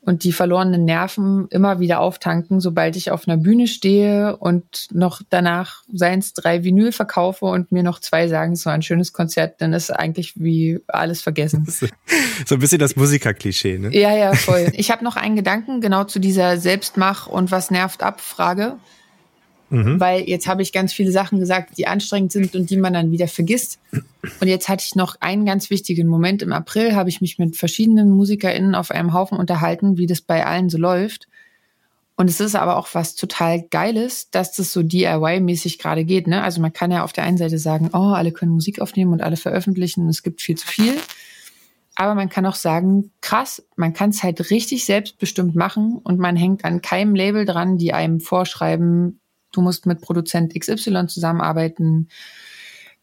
[0.07, 5.21] und die verlorenen Nerven immer wieder auftanken, sobald ich auf einer Bühne stehe und noch
[5.29, 9.59] danach seins drei Vinyl verkaufe und mir noch zwei sagen, es war ein schönes Konzert,
[9.59, 11.67] dann ist eigentlich wie alles vergessen.
[12.45, 13.89] So ein bisschen das Musikerklischee, ne?
[13.97, 14.71] Ja, ja, voll.
[14.73, 18.77] Ich habe noch einen Gedanken genau zu dieser Selbstmach- und was nervt ab Frage.
[19.69, 19.99] Mhm.
[19.99, 23.11] Weil jetzt habe ich ganz viele Sachen gesagt, die anstrengend sind und die man dann
[23.11, 23.79] wieder vergisst.
[24.39, 26.41] Und jetzt hatte ich noch einen ganz wichtigen Moment.
[26.41, 30.45] Im April habe ich mich mit verschiedenen MusikerInnen auf einem Haufen unterhalten, wie das bei
[30.45, 31.27] allen so läuft.
[32.15, 36.27] Und es ist aber auch was total Geiles, dass das so DIY-mäßig gerade geht.
[36.27, 36.41] Ne?
[36.41, 39.21] Also man kann ja auf der einen Seite sagen, oh, alle können Musik aufnehmen und
[39.21, 40.95] alle veröffentlichen, es gibt viel zu viel.
[41.93, 46.35] Aber man kann auch sagen, krass, man kann es halt richtig selbstbestimmt machen und man
[46.35, 49.19] hängt an keinem Label dran, die einem vorschreiben,
[49.57, 52.07] du musst mit Produzent XY zusammenarbeiten,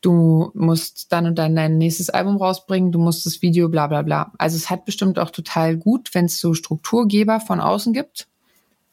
[0.00, 4.02] du musst dann und dann dein nächstes Album rausbringen, du musst das Video, bla bla
[4.02, 4.32] bla.
[4.38, 8.28] Also es hat bestimmt auch total gut, wenn es so Strukturgeber von außen gibt.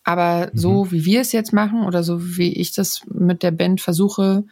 [0.03, 0.57] Aber mhm.
[0.57, 4.43] so wie wir es jetzt machen oder so wie ich das mit der Band versuche,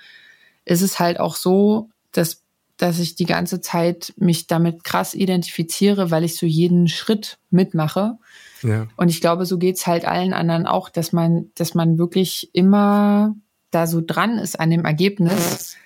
[0.66, 2.44] ist es halt auch so, dass,
[2.78, 8.18] dass ich die ganze Zeit mich damit krass identifiziere, weil ich so jeden Schritt mitmache.
[8.64, 8.88] Ja.
[8.98, 13.36] Und ich glaube, so geht's halt allen anderen auch, dass man, dass man wirklich immer
[13.72, 15.78] da so dran ist an dem Ergebnis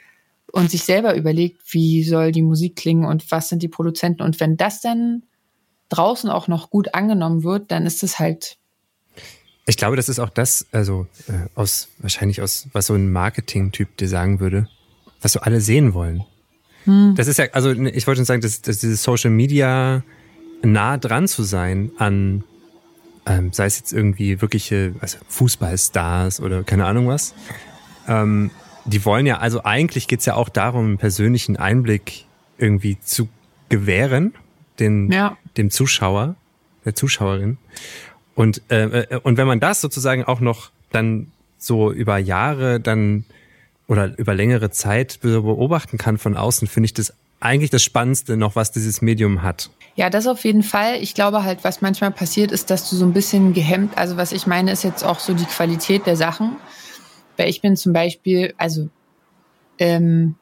[0.51, 4.21] und sich selber überlegt, wie soll die Musik klingen und was sind die Produzenten.
[4.21, 5.23] Und wenn das dann
[5.89, 8.57] draußen auch noch gut angenommen wird, dann ist es halt.
[9.65, 13.97] Ich glaube, das ist auch das, also äh, aus wahrscheinlich aus, was so ein Marketing-Typ
[13.97, 14.67] dir sagen würde,
[15.21, 16.23] was so alle sehen wollen.
[16.85, 17.15] Hm.
[17.15, 20.03] Das ist ja, also ich wollte schon sagen, dass, dass dieses Social Media
[20.61, 22.43] nah dran zu sein an,
[23.25, 27.33] ähm, sei es jetzt irgendwie wirkliche also Fußballstars oder keine Ahnung was,
[28.07, 28.51] ähm,
[28.85, 32.25] die wollen ja, also eigentlich geht's ja auch darum, einen persönlichen Einblick
[32.57, 33.29] irgendwie zu
[33.69, 34.33] gewähren,
[34.79, 35.37] den, ja.
[35.57, 36.35] dem Zuschauer,
[36.85, 37.57] der Zuschauerin.
[38.35, 43.25] Und, äh, äh, und wenn man das sozusagen auch noch dann so über Jahre dann
[43.87, 48.55] oder über längere Zeit beobachten kann von außen, finde ich das eigentlich das Spannendste noch,
[48.55, 49.69] was dieses Medium hat.
[49.95, 51.01] Ja, das auf jeden Fall.
[51.01, 54.31] Ich glaube halt, was manchmal passiert, ist, dass du so ein bisschen gehemmt, also was
[54.31, 56.55] ich meine, ist jetzt auch so die Qualität der Sachen.
[57.37, 58.89] Weil ich bin zum Beispiel, also
[59.77, 60.35] ähm,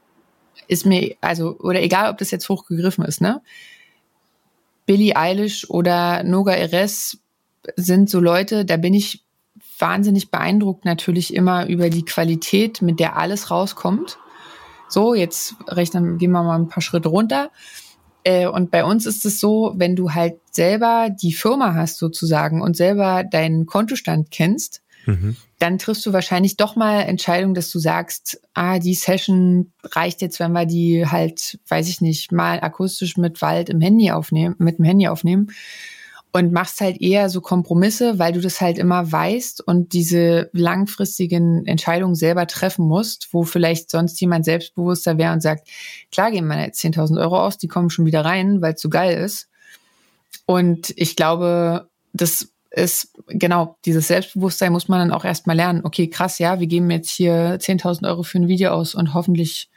[0.68, 3.42] ist mir, also, oder egal, ob das jetzt hochgegriffen ist, ne?
[4.86, 7.20] Billie Eilish oder Noga Eres
[7.76, 9.24] sind so Leute, da bin ich
[9.78, 14.18] wahnsinnig beeindruckt natürlich immer über die Qualität, mit der alles rauskommt.
[14.91, 17.51] So, jetzt rechnen, gehen wir mal ein paar Schritte runter.
[18.23, 22.62] Äh, und bei uns ist es so, wenn du halt selber die Firma hast sozusagen
[22.62, 27.77] und selber deinen Kontostand kennst, mhm dann triffst du wahrscheinlich doch mal Entscheidungen, dass du
[27.77, 33.15] sagst, ah, die Session reicht jetzt, wenn wir die halt, weiß ich nicht, mal akustisch
[33.15, 35.51] mit Wald im Handy aufnehmen, mit dem Handy aufnehmen
[36.34, 41.65] und machst halt eher so Kompromisse, weil du das halt immer weißt und diese langfristigen
[41.65, 45.67] Entscheidungen selber treffen musst, wo vielleicht sonst jemand selbstbewusster wäre und sagt,
[46.12, 48.89] klar geben wir jetzt 10.000 Euro aus, die kommen schon wieder rein, weil es so
[48.89, 49.50] geil ist.
[50.46, 55.82] Und ich glaube, das ist genau dieses Selbstbewusstsein muss man dann auch erstmal lernen.
[55.84, 59.70] Okay, krass, ja, wir geben jetzt hier 10.000 Euro für ein Video aus und hoffentlich,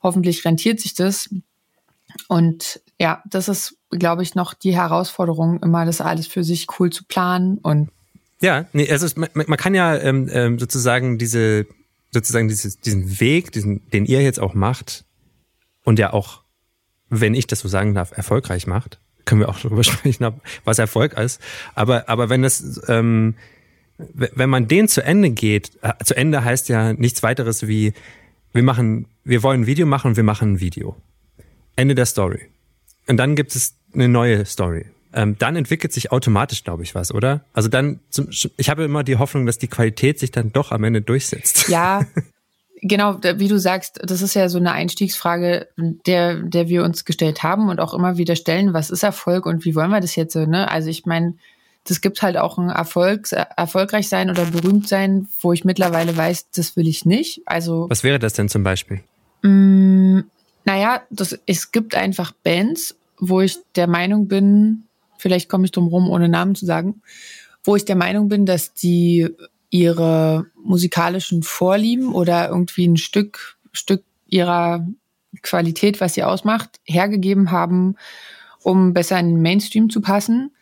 [0.00, 1.28] hoffentlich rentiert sich das.
[2.28, 6.90] Und ja, das ist, glaube ich, noch die Herausforderung, immer das alles für sich cool
[6.90, 7.90] zu planen und
[8.40, 11.66] ja, nee, also man, man kann ja ähm, ähm, sozusagen diese
[12.10, 15.04] sozusagen dieses, diesen Weg, diesen, den ihr jetzt auch macht
[15.84, 16.42] und der auch,
[17.08, 20.26] wenn ich das so sagen darf, erfolgreich macht, können wir auch darüber sprechen,
[20.64, 21.40] was Erfolg ist.
[21.74, 23.34] Aber, aber wenn das, ähm,
[23.98, 27.92] wenn man den zu Ende geht, äh, zu Ende heißt ja nichts weiteres wie,
[28.52, 30.96] wir machen, wir wollen ein Video machen wir machen ein Video.
[31.76, 32.40] Ende der Story.
[33.06, 34.86] Und dann gibt es eine neue Story.
[35.12, 37.44] Ähm, dann entwickelt sich automatisch, glaube ich, was, oder?
[37.52, 40.84] Also dann, zum, ich habe immer die Hoffnung, dass die Qualität sich dann doch am
[40.84, 41.68] Ende durchsetzt.
[41.68, 42.06] Ja,
[42.80, 47.42] Genau, wie du sagst, das ist ja so eine Einstiegsfrage, der, der wir uns gestellt
[47.42, 50.32] haben und auch immer wieder stellen, was ist Erfolg und wie wollen wir das jetzt
[50.32, 50.70] so, ne?
[50.70, 51.34] Also ich meine,
[51.84, 56.50] das gibt halt auch ein Erfolg, erfolgreich sein oder berühmt sein, wo ich mittlerweile weiß,
[56.50, 57.42] das will ich nicht.
[57.46, 57.86] Also.
[57.88, 59.00] Was wäre das denn zum Beispiel?
[59.42, 60.24] Mh, mm,
[60.64, 64.84] naja, das, es gibt einfach Bands, wo ich der Meinung bin,
[65.18, 67.02] vielleicht komme ich drum rum, ohne Namen zu sagen,
[67.64, 69.28] wo ich der Meinung bin, dass die
[69.70, 74.86] ihre musikalischen Vorlieben oder irgendwie ein Stück, Stück ihrer
[75.42, 77.96] Qualität, was sie ausmacht, hergegeben haben,
[78.62, 80.52] um besser in den Mainstream zu passen.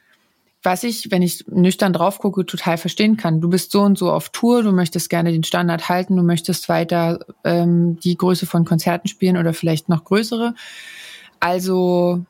[0.62, 3.40] Was ich, wenn ich nüchtern drauf gucke, total verstehen kann.
[3.40, 6.68] Du bist so und so auf Tour, du möchtest gerne den Standard halten, du möchtest
[6.68, 10.54] weiter ähm, die Größe von Konzerten spielen oder vielleicht noch größere.
[11.38, 12.24] Also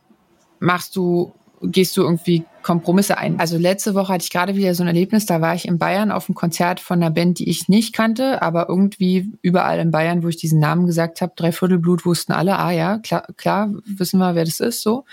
[0.58, 3.38] machst du gehst du irgendwie Kompromisse ein.
[3.40, 6.10] Also letzte Woche hatte ich gerade wieder so ein Erlebnis, da war ich in Bayern
[6.10, 10.22] auf einem Konzert von einer Band, die ich nicht kannte, aber irgendwie überall in Bayern,
[10.22, 14.34] wo ich diesen Namen gesagt habe, Dreiviertelblut wussten alle, ah ja, klar, klar, wissen wir,
[14.34, 15.04] wer das ist, so.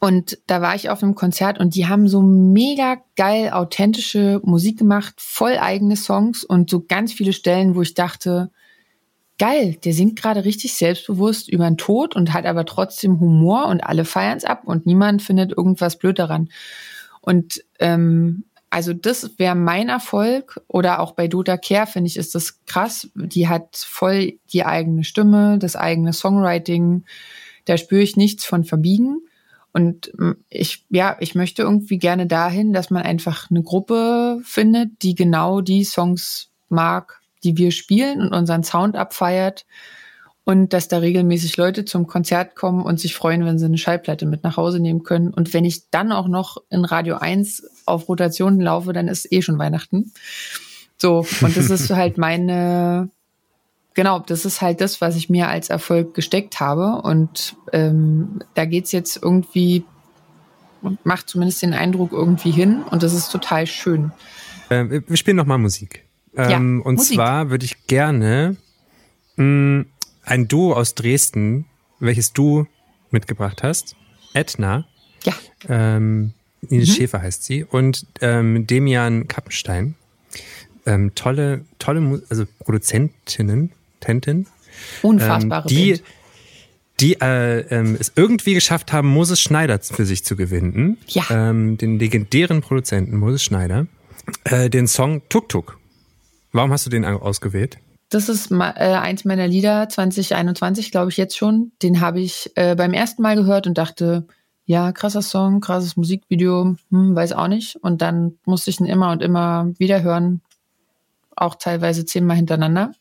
[0.00, 4.78] Und da war ich auf einem Konzert und die haben so mega geil authentische Musik
[4.78, 8.50] gemacht, voll eigene Songs und so ganz viele Stellen, wo ich dachte,
[9.38, 13.80] geil, der singt gerade richtig selbstbewusst über den Tod und hat aber trotzdem Humor und
[13.82, 16.48] alle feiern's ab und niemand findet irgendwas blöd daran.
[17.20, 22.34] Und ähm, also das wäre mein Erfolg oder auch bei Dota Care finde ich ist
[22.34, 23.08] das krass.
[23.14, 27.04] Die hat voll die eigene Stimme, das eigene Songwriting.
[27.64, 29.20] Da spüre ich nichts von verbiegen.
[29.72, 30.12] Und
[30.48, 35.60] ich, ja, ich möchte irgendwie gerne dahin, dass man einfach eine Gruppe findet, die genau
[35.60, 39.66] die Songs mag, die wir spielen und unseren Sound abfeiert
[40.48, 44.24] und dass da regelmäßig Leute zum Konzert kommen und sich freuen, wenn sie eine Schallplatte
[44.24, 45.28] mit nach Hause nehmen können.
[45.28, 49.42] Und wenn ich dann auch noch in Radio 1 auf Rotationen laufe, dann ist eh
[49.42, 50.10] schon Weihnachten.
[50.96, 53.10] So, und das ist halt meine,
[53.92, 57.02] genau, das ist halt das, was ich mir als Erfolg gesteckt habe.
[57.02, 59.84] Und ähm, da geht's jetzt irgendwie,
[61.04, 62.82] macht zumindest den Eindruck irgendwie hin.
[62.90, 64.12] Und das ist total schön.
[64.70, 66.07] Äh, wir spielen nochmal Musik.
[66.38, 67.16] Ähm, ja, und Musik.
[67.16, 68.56] zwar würde ich gerne
[69.36, 69.86] mh, mm,
[70.24, 71.66] ein Duo aus Dresden,
[72.00, 72.66] welches du
[73.10, 73.96] mitgebracht hast,
[74.34, 74.86] Edna.
[75.24, 75.34] Ja.
[75.68, 76.32] Ähm,
[76.68, 76.92] Ines mhm.
[76.92, 79.94] Schäfer heißt sie und ähm, Demian Kappenstein.
[80.86, 84.46] Ähm, tolle, tolle, also Produzentinnen, Tentin.
[85.02, 86.00] Unfassbare ähm, die,
[87.00, 90.98] die äh, ähm, es irgendwie geschafft haben, Moses Schneider für sich zu gewinnen.
[91.08, 91.24] Ja.
[91.30, 93.86] Ähm, den legendären Produzenten Moses Schneider.
[94.44, 95.77] Äh, den Song Tuk Tuk.
[96.52, 97.78] Warum hast du den ausgewählt?
[98.10, 101.72] Das ist äh, eins meiner Lieder 2021, glaube ich jetzt schon.
[101.82, 104.26] Den habe ich äh, beim ersten Mal gehört und dachte,
[104.64, 107.76] ja, krasser Song, krasses Musikvideo, hm, weiß auch nicht.
[107.76, 110.40] Und dann musste ich ihn immer und immer wieder hören,
[111.36, 112.92] auch teilweise zehnmal hintereinander.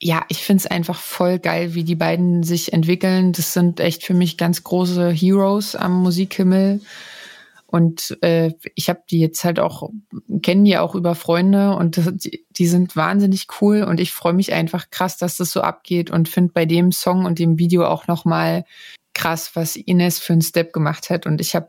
[0.00, 3.32] Ja, ich finde es einfach voll geil, wie die beiden sich entwickeln.
[3.32, 6.80] Das sind echt für mich ganz große Heroes am Musikhimmel.
[7.70, 9.90] Und äh, ich habe die jetzt halt auch,
[10.40, 14.54] kennen die auch über Freunde und die, die sind wahnsinnig cool und ich freue mich
[14.54, 18.06] einfach krass, dass das so abgeht und finde bei dem Song und dem Video auch
[18.06, 18.64] nochmal
[19.12, 21.26] krass, was Ines für einen Step gemacht hat.
[21.26, 21.68] Und ich habe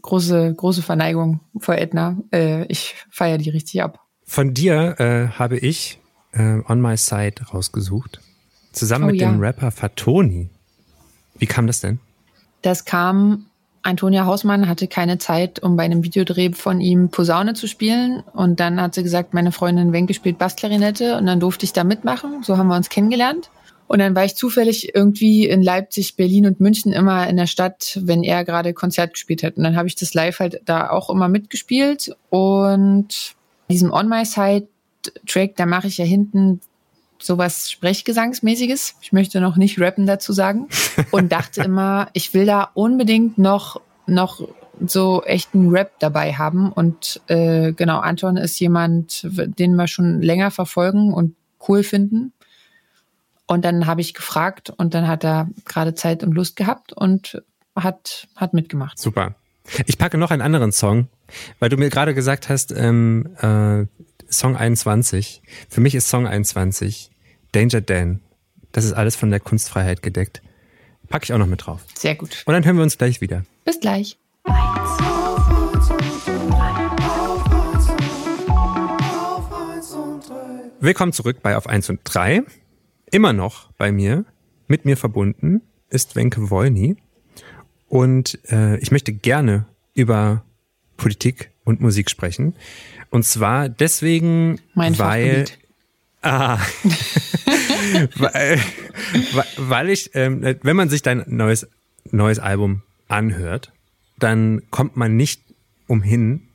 [0.00, 2.18] große, große Verneigung vor Edna.
[2.32, 3.98] Äh, ich feiere die richtig ab.
[4.24, 5.98] Von dir äh, habe ich
[6.30, 8.20] äh, On My Side rausgesucht.
[8.70, 9.28] Zusammen oh, mit ja.
[9.28, 10.50] dem Rapper Fatoni.
[11.34, 11.98] Wie kam das denn?
[12.62, 13.46] Das kam
[13.82, 18.22] Antonia Hausmann hatte keine Zeit, um bei einem Videodreh von ihm Posaune zu spielen.
[18.32, 21.82] Und dann hat sie gesagt, meine Freundin Wenke spielt Bassklarinette und dann durfte ich da
[21.82, 22.42] mitmachen.
[22.42, 23.50] So haben wir uns kennengelernt.
[23.88, 27.98] Und dann war ich zufällig irgendwie in Leipzig, Berlin und München immer in der Stadt,
[28.02, 29.56] wenn er gerade Konzert gespielt hat.
[29.56, 32.16] Und dann habe ich das live halt da auch immer mitgespielt.
[32.30, 33.34] Und
[33.68, 34.68] diesem On My Side
[35.26, 36.60] Track, da mache ich ja hinten
[37.24, 38.96] sowas Sprechgesangsmäßiges.
[39.00, 40.68] Ich möchte noch nicht rappen dazu sagen.
[41.10, 44.40] Und dachte immer, ich will da unbedingt noch, noch
[44.86, 46.72] so echten Rap dabei haben.
[46.72, 51.36] Und äh, genau, Anton ist jemand, den wir schon länger verfolgen und
[51.68, 52.32] cool finden.
[53.46, 57.42] Und dann habe ich gefragt und dann hat er gerade Zeit und Lust gehabt und
[57.76, 58.98] hat, hat mitgemacht.
[58.98, 59.34] Super.
[59.86, 61.08] Ich packe noch einen anderen Song,
[61.58, 63.86] weil du mir gerade gesagt hast, ähm, äh,
[64.32, 65.42] Song 21.
[65.68, 67.11] Für mich ist Song 21
[67.52, 68.20] Danger Dan.
[68.72, 70.40] Das ist alles von der Kunstfreiheit gedeckt.
[71.10, 71.84] Packe ich auch noch mit drauf.
[71.94, 72.42] Sehr gut.
[72.46, 73.44] Und dann hören wir uns gleich wieder.
[73.66, 74.16] Bis gleich.
[80.80, 82.42] Willkommen zurück bei Auf 1 und 3.
[83.10, 84.24] Immer noch bei mir,
[84.66, 85.60] mit mir verbunden,
[85.90, 86.96] ist Wenke Wolny.
[87.86, 90.42] Und äh, ich möchte gerne über
[90.96, 92.54] Politik und Musik sprechen.
[93.10, 95.44] Und zwar deswegen, mein weil
[96.22, 96.58] Ah.
[98.16, 98.60] weil,
[99.56, 101.68] weil ich, ähm, wenn man sich dein neues,
[102.10, 103.72] neues Album anhört,
[104.18, 105.42] dann kommt man nicht
[105.88, 106.48] umhin,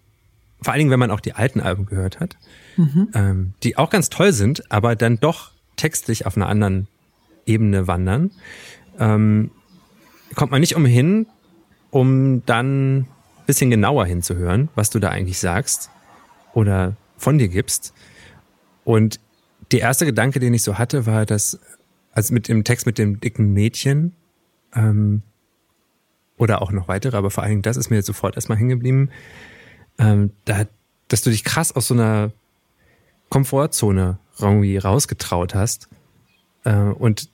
[0.62, 2.38] vor allen Dingen, wenn man auch die alten Alben gehört hat,
[2.78, 3.10] mhm.
[3.14, 6.88] ähm, die auch ganz toll sind, aber dann doch textlich auf einer anderen
[7.46, 8.32] Ebene wandern,
[9.00, 9.52] ähm,
[10.36, 11.28] kommt man nicht umhin,
[11.92, 13.08] um dann ein
[13.46, 15.90] bisschen genauer hinzuhören, was du da eigentlich sagst
[16.54, 17.94] oder von dir gibst.
[18.84, 19.20] Und
[19.72, 21.60] der erste Gedanke, den ich so hatte, war, dass,
[22.14, 24.14] also mit dem Text mit dem dicken Mädchen,
[24.76, 25.22] ähm,
[26.38, 28.70] oder auch noch weitere, aber vor allen Dingen das ist mir jetzt sofort erstmal hängen
[28.70, 29.10] geblieben,
[29.98, 30.66] ähm, da,
[31.08, 32.32] dass du dich krass aus so einer
[33.30, 35.90] Komfortzone irgendwie rausgetraut hast.
[36.64, 37.30] Äh, und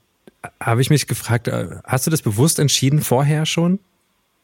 [0.60, 3.80] habe ich mich gefragt, äh, hast du das bewusst entschieden vorher schon?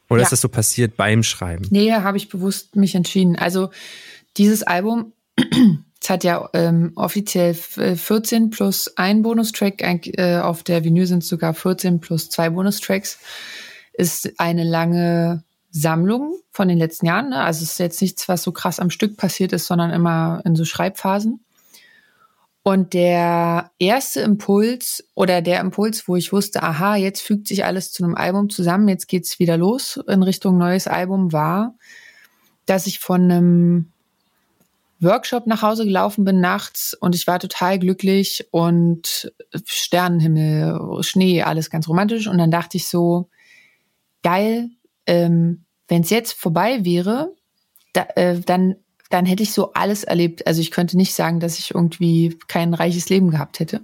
[0.08, 0.24] Oder ja.
[0.24, 1.66] ist das so passiert beim Schreiben?
[1.70, 3.36] Nee, habe ich bewusst mich entschieden.
[3.36, 3.70] Also
[4.36, 5.12] dieses Album
[6.02, 11.24] es hat ja ähm, offiziell 14 äh, plus ein Bonustrack, äh, auf der Vinyl sind
[11.24, 13.18] sogar 14 plus zwei Bonustracks.
[13.92, 17.30] Ist eine lange Sammlung von den letzten Jahren.
[17.30, 17.42] Ne?
[17.42, 20.56] Also es ist jetzt nichts, was so krass am Stück passiert ist, sondern immer in
[20.56, 21.44] so Schreibphasen.
[22.62, 27.92] Und der erste Impuls oder der Impuls, wo ich wusste, aha, jetzt fügt sich alles
[27.92, 31.74] zu einem Album zusammen, jetzt geht's wieder los in Richtung neues Album, war,
[32.66, 33.89] dass ich von einem
[35.00, 39.32] Workshop nach Hause gelaufen bin nachts und ich war total glücklich und
[39.64, 42.26] Sternenhimmel, Schnee, alles ganz romantisch.
[42.26, 43.28] Und dann dachte ich so,
[44.22, 44.70] geil,
[45.06, 47.34] ähm, wenn es jetzt vorbei wäre,
[47.92, 48.76] da, äh, dann,
[49.08, 50.46] dann hätte ich so alles erlebt.
[50.46, 53.80] Also ich könnte nicht sagen, dass ich irgendwie kein reiches Leben gehabt hätte.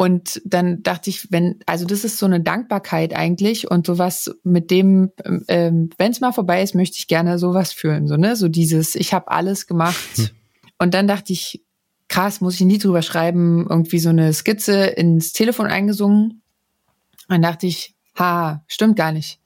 [0.00, 4.70] Und dann dachte ich, wenn, also das ist so eine Dankbarkeit eigentlich und sowas mit
[4.70, 5.10] dem,
[5.48, 8.94] ähm, wenn es mal vorbei ist, möchte ich gerne sowas fühlen, so ne, so dieses,
[8.94, 9.96] ich habe alles gemacht.
[10.14, 10.28] Hm.
[10.78, 11.64] Und dann dachte ich,
[12.06, 16.42] krass, muss ich nie drüber schreiben, irgendwie so eine Skizze ins Telefon eingesungen.
[17.28, 19.40] Dann dachte ich, ha, stimmt gar nicht.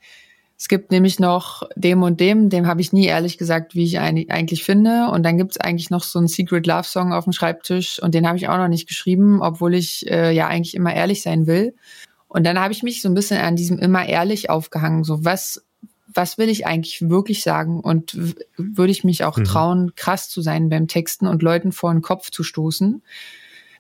[0.63, 3.99] Es gibt nämlich noch dem und dem, dem habe ich nie ehrlich gesagt, wie ich
[3.99, 5.09] eigentlich finde.
[5.09, 8.15] Und dann gibt es eigentlich noch so einen Secret Love Song auf dem Schreibtisch und
[8.15, 11.49] den habe ich auch noch nicht geschrieben, obwohl ich äh, ja eigentlich immer ehrlich sein
[11.49, 11.75] will.
[12.29, 15.03] Und dann habe ich mich so ein bisschen an diesem immer ehrlich aufgehangen.
[15.03, 15.65] So, was,
[16.07, 17.81] was will ich eigentlich wirklich sagen?
[17.81, 18.17] Und
[18.57, 19.45] würde ich mich auch mhm.
[19.45, 23.03] trauen, krass zu sein beim Texten und Leuten vor den Kopf zu stoßen?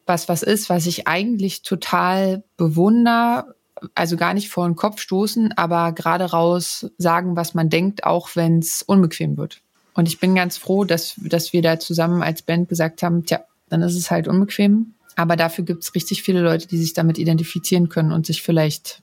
[0.04, 3.54] Was was ist, was ich eigentlich total bewundere,
[3.94, 8.30] also gar nicht vor den Kopf stoßen, aber gerade raus sagen, was man denkt, auch
[8.34, 9.60] wenn es unbequem wird.
[9.94, 13.40] Und ich bin ganz froh, dass, dass wir da zusammen als Band gesagt haben, tja,
[13.68, 14.94] dann ist es halt unbequem.
[15.16, 19.02] Aber dafür gibt es richtig viele Leute, die sich damit identifizieren können und sich vielleicht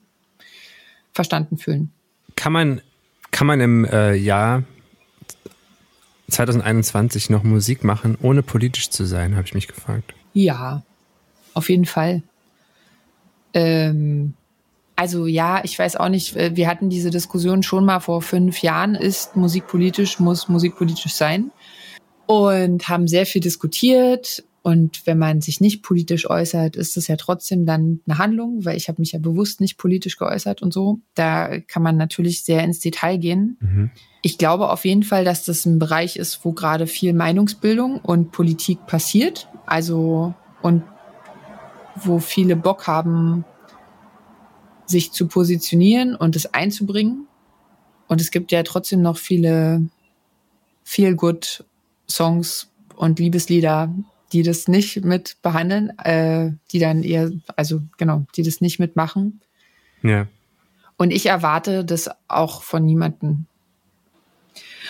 [1.12, 1.92] verstanden fühlen.
[2.34, 2.80] Kann man,
[3.30, 4.64] kann man im äh, Jahr
[6.28, 10.14] 2021 noch Musik machen, ohne politisch zu sein, habe ich mich gefragt.
[10.32, 10.82] Ja,
[11.54, 12.22] auf jeden Fall.
[13.54, 14.34] Ähm,
[15.00, 18.60] also ja, ich weiß auch nicht, äh, wir hatten diese Diskussion schon mal vor fünf
[18.60, 21.52] Jahren, ist Musik politisch, muss Musik politisch sein?
[22.26, 24.44] Und haben sehr viel diskutiert.
[24.60, 28.76] Und wenn man sich nicht politisch äußert, ist das ja trotzdem dann eine Handlung, weil
[28.76, 30.98] ich habe mich ja bewusst nicht politisch geäußert und so.
[31.14, 33.56] Da kann man natürlich sehr ins Detail gehen.
[33.60, 33.90] Mhm.
[34.20, 38.32] Ich glaube auf jeden Fall, dass das ein Bereich ist, wo gerade viel Meinungsbildung und
[38.32, 39.48] Politik passiert.
[39.64, 40.82] Also und
[41.96, 43.46] wo viele Bock haben,
[44.90, 47.26] sich zu positionieren und es einzubringen.
[48.08, 49.86] Und es gibt ja trotzdem noch viele
[50.84, 51.64] feel good
[52.08, 53.94] Songs und Liebeslieder,
[54.32, 59.40] die das nicht mit behandeln, äh, die dann eher, also genau, die das nicht mitmachen.
[60.02, 60.26] Ja.
[60.96, 63.46] Und ich erwarte das auch von niemanden.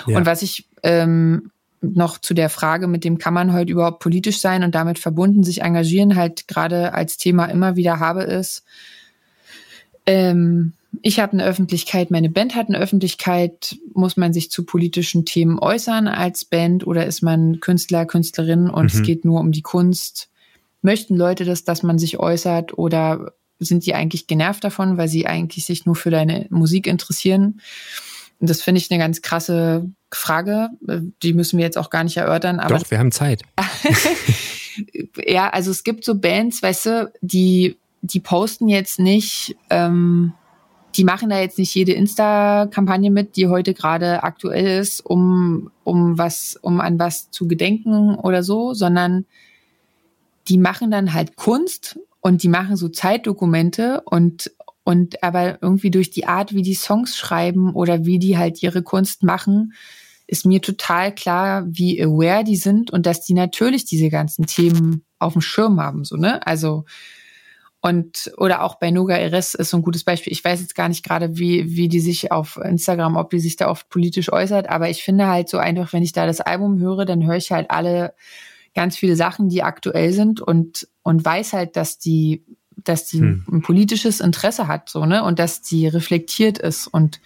[0.07, 0.16] Ja.
[0.16, 4.40] Und was ich ähm, noch zu der Frage, mit dem kann man heute überhaupt politisch
[4.40, 8.64] sein und damit verbunden sich engagieren, halt gerade als Thema immer wieder habe, ist,
[10.07, 10.72] ähm,
[11.03, 13.76] ich habe eine Öffentlichkeit, meine Band hat eine Öffentlichkeit.
[13.94, 18.92] Muss man sich zu politischen Themen äußern als Band oder ist man Künstler, Künstlerin und
[18.92, 19.01] mhm.
[19.01, 20.28] es geht nur um die Kunst?
[20.82, 25.26] Möchten Leute das, dass man sich äußert oder sind die eigentlich genervt davon, weil sie
[25.26, 27.61] eigentlich sich nur für deine Musik interessieren?
[28.40, 30.70] Und das finde ich eine ganz krasse Frage.
[31.22, 32.59] Die müssen wir jetzt auch gar nicht erörtern.
[32.59, 33.42] Aber Doch, wir haben Zeit.
[35.26, 40.32] ja, also es gibt so Bands, weißt du, die die posten jetzt nicht, ähm,
[40.96, 46.18] die machen da jetzt nicht jede Insta-Kampagne mit, die heute gerade aktuell ist, um, um
[46.18, 49.26] was, um an was zu gedenken oder so, sondern
[50.48, 54.51] die machen dann halt Kunst und die machen so Zeitdokumente und,
[54.82, 58.82] und aber irgendwie durch die Art, wie die Songs schreiben oder wie die halt ihre
[58.82, 59.74] Kunst machen,
[60.26, 65.05] ist mir total klar, wie aware die sind und dass die natürlich diese ganzen Themen
[65.18, 66.44] auf dem Schirm haben, so, ne?
[66.46, 66.84] Also,
[67.83, 70.33] und oder auch bei Nuga Eres ist so ein gutes Beispiel.
[70.33, 73.57] Ich weiß jetzt gar nicht gerade, wie, wie die sich auf Instagram, ob die sich
[73.57, 76.78] da oft politisch äußert, aber ich finde halt so einfach, wenn ich da das Album
[76.78, 78.12] höre, dann höre ich halt alle
[78.74, 82.45] ganz viele Sachen, die aktuell sind und, und weiß halt, dass die,
[82.76, 83.45] dass die hm.
[83.51, 87.20] ein politisches Interesse hat, so, ne, und dass die reflektiert ist und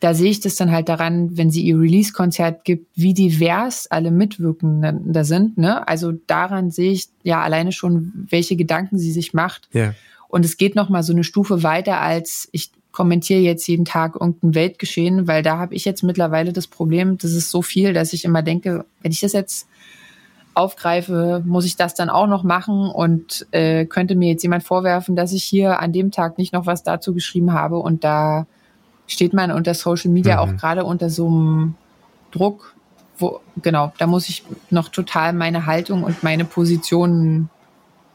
[0.00, 4.10] da sehe ich das dann halt daran, wenn sie ihr Release-Konzert gibt, wie divers alle
[4.10, 5.58] Mitwirkenden da sind.
[5.58, 5.86] Ne?
[5.86, 9.68] Also daran sehe ich ja alleine schon, welche Gedanken sie sich macht.
[9.72, 9.94] Ja.
[10.28, 14.16] Und es geht noch mal so eine Stufe weiter als ich kommentiere jetzt jeden Tag
[14.16, 18.12] irgendein Weltgeschehen, weil da habe ich jetzt mittlerweile das Problem, das ist so viel, dass
[18.12, 19.68] ich immer denke, wenn ich das jetzt
[20.54, 25.14] aufgreife, muss ich das dann auch noch machen und äh, könnte mir jetzt jemand vorwerfen,
[25.14, 28.46] dass ich hier an dem Tag nicht noch was dazu geschrieben habe und da
[29.12, 30.40] steht man unter Social Media mhm.
[30.40, 31.74] auch gerade unter so einem
[32.30, 32.74] Druck,
[33.18, 37.50] wo, genau, da muss ich noch total meine Haltung und meine Positionen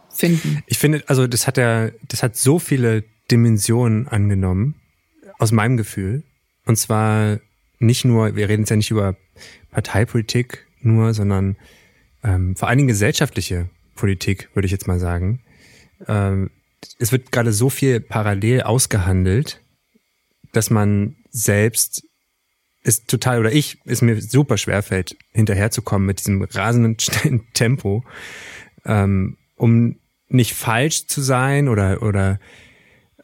[0.09, 0.63] finden.
[0.67, 4.75] Ich finde, also das hat ja, das hat so viele Dimensionen angenommen,
[5.37, 6.23] aus meinem Gefühl.
[6.65, 7.39] Und zwar
[7.79, 9.15] nicht nur, wir reden jetzt ja nicht über
[9.71, 11.57] Parteipolitik nur, sondern
[12.23, 15.41] ähm, vor allen Dingen gesellschaftliche Politik, würde ich jetzt mal sagen.
[16.07, 16.49] Ähm,
[16.99, 19.61] es wird gerade so viel parallel ausgehandelt,
[20.55, 22.03] dass man selbst
[22.83, 26.97] ist total, oder ich, ist mir super schwerfällt, hinterherzukommen mit diesem rasenden
[27.53, 28.05] Tempo,
[28.85, 29.97] ähm, um
[30.27, 32.39] nicht falsch zu sein oder, oder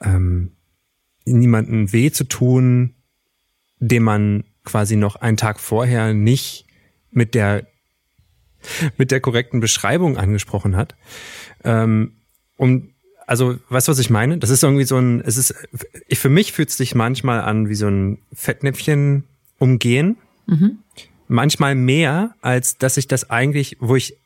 [0.02, 0.54] ähm,
[1.26, 2.96] niemanden weh zu tun,
[3.80, 6.66] dem man quasi noch einen Tag vorher nicht
[7.12, 7.68] mit der
[8.98, 10.96] mit der korrekten Beschreibung angesprochen hat.
[11.64, 12.22] Ähm,
[12.58, 12.94] um
[13.32, 14.40] also, weißt du, was ich meine?
[14.40, 15.56] Das ist irgendwie so ein, es ist,
[16.10, 19.24] ich, für mich fühlt es sich manchmal an wie so ein Fettnäpfchen
[19.58, 20.18] umgehen.
[20.48, 20.80] Mhm.
[21.30, 24.18] Manchmal mehr, als dass ich das eigentlich, wo ich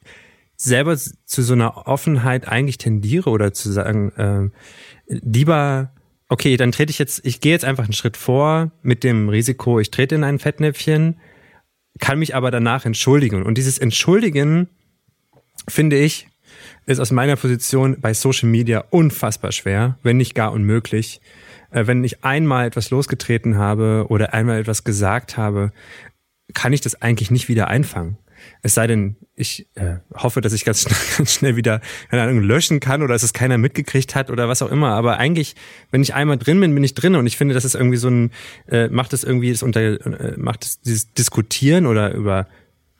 [0.56, 4.49] selber zu so einer Offenheit eigentlich tendiere oder zu sagen, äh,
[5.06, 5.91] lieber,
[6.28, 9.80] okay, dann trete ich jetzt, ich gehe jetzt einfach einen Schritt vor mit dem Risiko,
[9.80, 11.20] ich trete in ein Fettnäpfchen,
[11.99, 13.43] kann mich aber danach entschuldigen.
[13.43, 14.68] Und dieses Entschuldigen,
[15.68, 16.28] finde ich,
[16.86, 21.21] ist aus meiner Position bei Social Media unfassbar schwer, wenn nicht gar unmöglich.
[21.71, 25.71] Äh, wenn ich einmal etwas losgetreten habe oder einmal etwas gesagt habe,
[26.53, 28.17] kann ich das eigentlich nicht wieder einfangen.
[28.61, 32.41] Es sei denn, ich äh, hoffe, dass ich ganz schnell, ganz schnell wieder keine Ahnung,
[32.41, 34.91] löschen kann oder dass es keiner mitgekriegt hat oder was auch immer.
[34.91, 35.55] Aber eigentlich,
[35.91, 38.09] wenn ich einmal drin bin, bin ich drin und ich finde, das ist irgendwie so
[38.09, 38.31] ein,
[38.67, 42.47] äh, macht es irgendwie das unter, äh, macht es dieses Diskutieren oder über,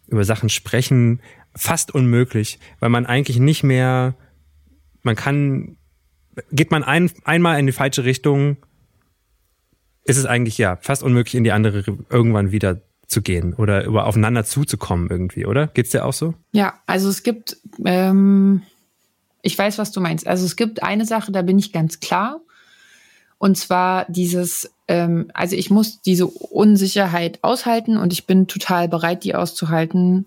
[0.08, 1.22] über Sachen sprechen
[1.56, 4.16] fast unmöglich, weil man eigentlich nicht mehr,
[5.04, 5.78] man kann,
[6.52, 8.58] geht man ein, einmal in die falsche Richtung,
[10.04, 14.06] ist es eigentlich ja fast unmöglich in die andere irgendwann wieder zu gehen oder über
[14.06, 15.68] aufeinander zuzukommen irgendwie, oder?
[15.68, 16.34] Geht's dir auch so?
[16.52, 18.64] Ja, also es gibt, ähm,
[19.42, 20.28] ich weiß, was du meinst.
[20.28, 22.42] Also es gibt eine Sache, da bin ich ganz klar.
[23.38, 29.24] Und zwar dieses, ähm, also ich muss diese Unsicherheit aushalten und ich bin total bereit,
[29.24, 30.26] die auszuhalten,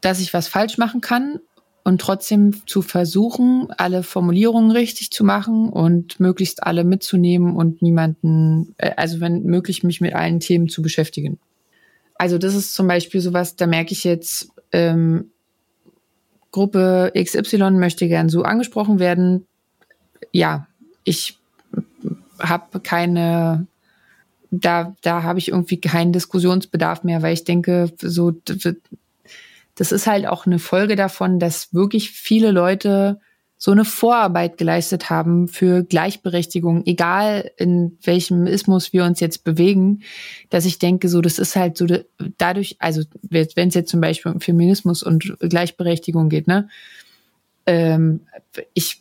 [0.00, 1.40] dass ich was falsch machen kann
[1.82, 8.74] und trotzdem zu versuchen, alle Formulierungen richtig zu machen und möglichst alle mitzunehmen und niemanden,
[8.78, 11.38] äh, also wenn möglich, mich mit allen Themen zu beschäftigen.
[12.16, 15.30] Also das ist zum Beispiel sowas, da merke ich jetzt, ähm,
[16.52, 19.46] Gruppe XY möchte gern so angesprochen werden.
[20.32, 20.66] Ja,
[21.04, 21.38] ich
[22.38, 23.66] habe keine,
[24.50, 28.32] da, da habe ich irgendwie keinen Diskussionsbedarf mehr, weil ich denke, so
[29.80, 33.18] das ist halt auch eine Folge davon, dass wirklich viele Leute
[33.56, 40.02] so eine Vorarbeit geleistet haben für Gleichberechtigung, egal in welchem Ismus wir uns jetzt bewegen,
[40.50, 41.86] dass ich denke, so das ist halt so
[42.36, 46.68] dadurch, also wenn es jetzt zum Beispiel um Feminismus und Gleichberechtigung geht, ne,
[47.64, 48.20] ähm,
[48.74, 48.99] ich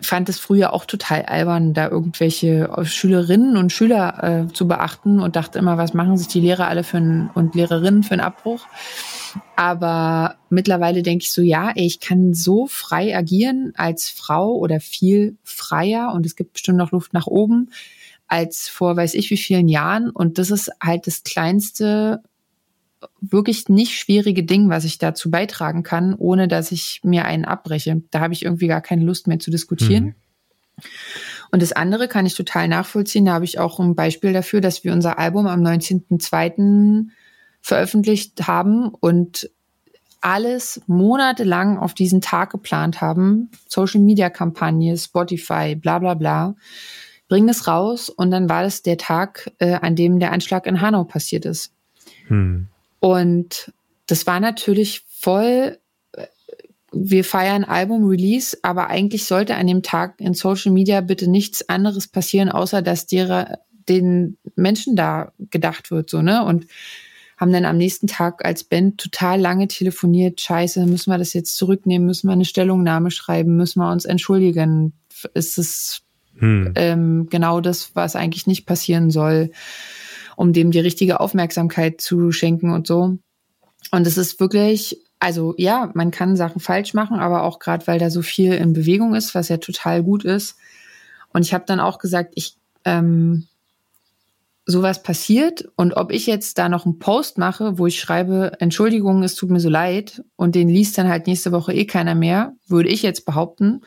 [0.00, 5.36] fand es früher auch total albern, da irgendwelche Schülerinnen und Schüler äh, zu beachten und
[5.36, 8.66] dachte immer, was machen sich die Lehrer alle für einen, und Lehrerinnen für einen Abbruch.
[9.56, 15.36] Aber mittlerweile denke ich so, ja, ich kann so frei agieren als Frau oder viel
[15.44, 17.70] freier und es gibt bestimmt noch Luft nach oben
[18.32, 20.08] als vor weiß ich wie vielen Jahren.
[20.08, 22.22] Und das ist halt das kleinste,
[23.20, 28.02] wirklich nicht schwierige Ding, was ich dazu beitragen kann, ohne dass ich mir einen abbreche.
[28.10, 30.04] Da habe ich irgendwie gar keine Lust mehr zu diskutieren.
[30.04, 30.14] Mhm.
[31.50, 33.26] Und das andere kann ich total nachvollziehen.
[33.26, 37.08] Da habe ich auch ein Beispiel dafür, dass wir unser Album am 19.02
[37.60, 39.50] veröffentlicht haben und
[40.22, 43.50] alles monatelang auf diesen Tag geplant haben.
[43.68, 46.54] Social Media Kampagne, Spotify, bla bla bla.
[47.28, 50.80] Bringen es raus und dann war das der Tag, äh, an dem der Anschlag in
[50.80, 51.72] Hanau passiert ist.
[52.28, 52.68] Hm.
[53.02, 53.72] Und
[54.06, 55.76] das war natürlich voll,
[56.12, 56.26] äh,
[56.92, 62.06] wir feiern Album-Release, aber eigentlich sollte an dem Tag in Social Media bitte nichts anderes
[62.06, 66.44] passieren, außer dass derer, den Menschen da gedacht wird, so, ne?
[66.44, 66.68] Und
[67.36, 70.40] haben dann am nächsten Tag als Band total lange telefoniert.
[70.40, 72.06] Scheiße, müssen wir das jetzt zurücknehmen?
[72.06, 73.56] Müssen wir eine Stellungnahme schreiben?
[73.56, 74.92] Müssen wir uns entschuldigen?
[75.34, 76.02] Ist es
[76.38, 76.72] hm.
[76.76, 79.50] ähm, genau das, was eigentlich nicht passieren soll,
[80.36, 83.18] um dem die richtige Aufmerksamkeit zu schenken und so?
[83.90, 87.98] Und es ist wirklich, also ja, man kann Sachen falsch machen, aber auch gerade, weil
[87.98, 90.56] da so viel in Bewegung ist, was ja total gut ist.
[91.32, 93.46] Und ich habe dann auch gesagt, ich ähm,
[94.64, 99.22] sowas passiert und ob ich jetzt da noch einen Post mache, wo ich schreibe, Entschuldigung,
[99.22, 102.54] es tut mir so leid und den liest dann halt nächste Woche eh keiner mehr,
[102.68, 103.82] würde ich jetzt behaupten,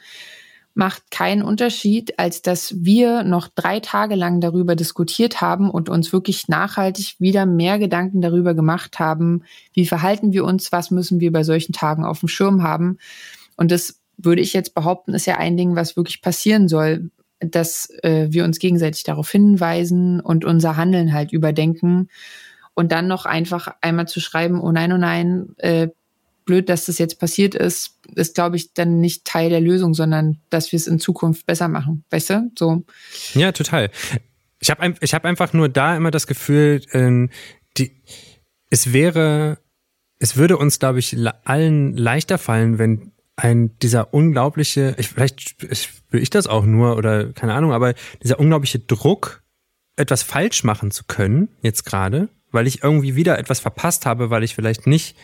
[0.76, 6.14] macht keinen Unterschied, als dass wir noch drei Tage lang darüber diskutiert haben und uns
[6.14, 11.32] wirklich nachhaltig wieder mehr Gedanken darüber gemacht haben, wie verhalten wir uns, was müssen wir
[11.32, 12.98] bei solchen Tagen auf dem Schirm haben.
[13.56, 17.10] Und das würde ich jetzt behaupten, ist ja ein Ding, was wirklich passieren soll
[17.40, 22.08] dass äh, wir uns gegenseitig darauf hinweisen und unser Handeln halt überdenken
[22.76, 25.90] und dann noch einfach einmal zu schreiben, oh nein, oh nein, äh,
[26.46, 30.40] blöd, dass das jetzt passiert ist, ist, glaube ich, dann nicht Teil der Lösung, sondern
[30.50, 32.04] dass wir es in Zukunft besser machen.
[32.10, 32.52] Weißt du?
[32.58, 32.84] So.
[33.34, 33.90] Ja, total.
[34.60, 37.28] Ich habe ich hab einfach nur da immer das Gefühl, äh,
[37.78, 38.02] die,
[38.70, 39.58] es wäre,
[40.20, 45.42] es würde uns, glaube ich, allen leichter fallen, wenn ein dieser unglaubliche, ich, vielleicht
[45.76, 47.94] spüre ich das auch nur oder keine Ahnung, aber
[48.24, 49.44] dieser unglaubliche Druck,
[49.98, 54.44] etwas falsch machen zu können, jetzt gerade, weil ich irgendwie wieder etwas verpasst habe, weil
[54.44, 55.16] ich vielleicht nicht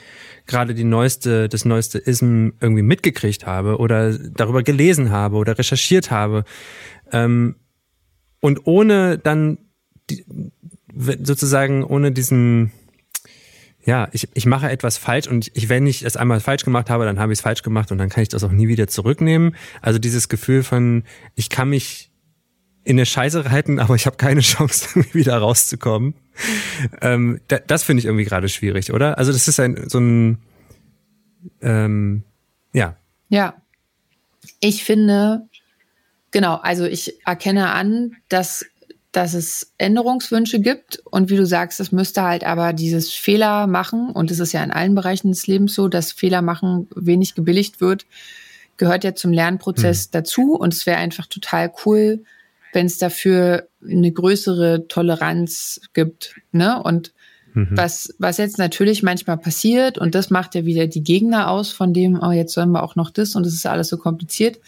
[0.46, 6.12] gerade die neueste, das neueste Ism irgendwie mitgekriegt habe oder darüber gelesen habe oder recherchiert
[6.12, 6.44] habe.
[7.12, 7.56] Ähm,
[8.40, 9.58] und ohne dann
[10.10, 10.26] die,
[10.94, 12.72] sozusagen ohne diesen
[13.84, 17.06] ja, ich, ich mache etwas falsch und ich, wenn ich es einmal falsch gemacht habe,
[17.06, 19.56] dann habe ich es falsch gemacht und dann kann ich das auch nie wieder zurücknehmen.
[19.82, 21.04] Also dieses Gefühl von,
[21.36, 22.12] ich kann mich
[22.84, 26.14] in eine Scheiße reiten, aber ich habe keine Chance, wieder rauszukommen.
[27.02, 29.18] Ähm, da, das finde ich irgendwie gerade schwierig, oder?
[29.18, 30.40] Also das ist ein so ein
[31.62, 32.24] ähm,
[32.74, 32.96] ja.
[33.30, 33.56] Ja.
[34.60, 35.48] Ich finde,
[36.32, 38.66] genau, also ich erkenne an, dass
[39.12, 44.10] dass es Änderungswünsche gibt und wie du sagst, es müsste halt aber dieses Fehler machen
[44.10, 47.82] und es ist ja in allen Bereichen des Lebens so, dass Fehler machen wenig gebilligt
[47.82, 48.06] wird,
[48.78, 50.12] gehört ja zum Lernprozess mhm.
[50.14, 52.24] dazu und es wäre einfach total cool,
[52.74, 56.82] wenn es dafür eine größere Toleranz gibt, ne?
[56.82, 57.14] Und
[57.54, 57.70] mhm.
[57.72, 61.94] was was jetzt natürlich manchmal passiert und das macht ja wieder die Gegner aus, von
[61.94, 64.60] dem oh jetzt sollen wir auch noch das und es ist alles so kompliziert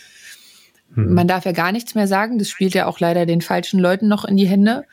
[0.95, 1.13] Mhm.
[1.13, 2.37] Man darf ja gar nichts mehr sagen.
[2.37, 4.85] Das spielt ja auch leider den falschen Leuten noch in die Hände.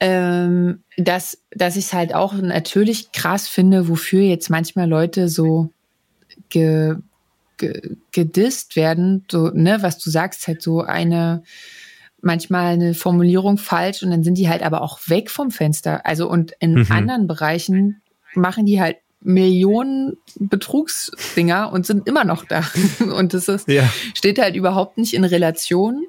[0.00, 5.70] Ähm, dass, dass ich es halt auch natürlich krass finde, wofür jetzt manchmal Leute so
[6.50, 6.96] ge,
[7.56, 11.44] ge, gedisst werden, so, ne, was du sagst, halt so eine,
[12.24, 16.04] manchmal eine Formulierung falsch und dann sind die halt aber auch weg vom Fenster.
[16.04, 16.86] Also und in mhm.
[16.90, 18.02] anderen Bereichen
[18.34, 22.62] machen die halt Millionen Betrugsdinger und sind immer noch da.
[23.16, 23.90] Und das ist, ja.
[24.12, 26.04] steht halt überhaupt nicht in Relation.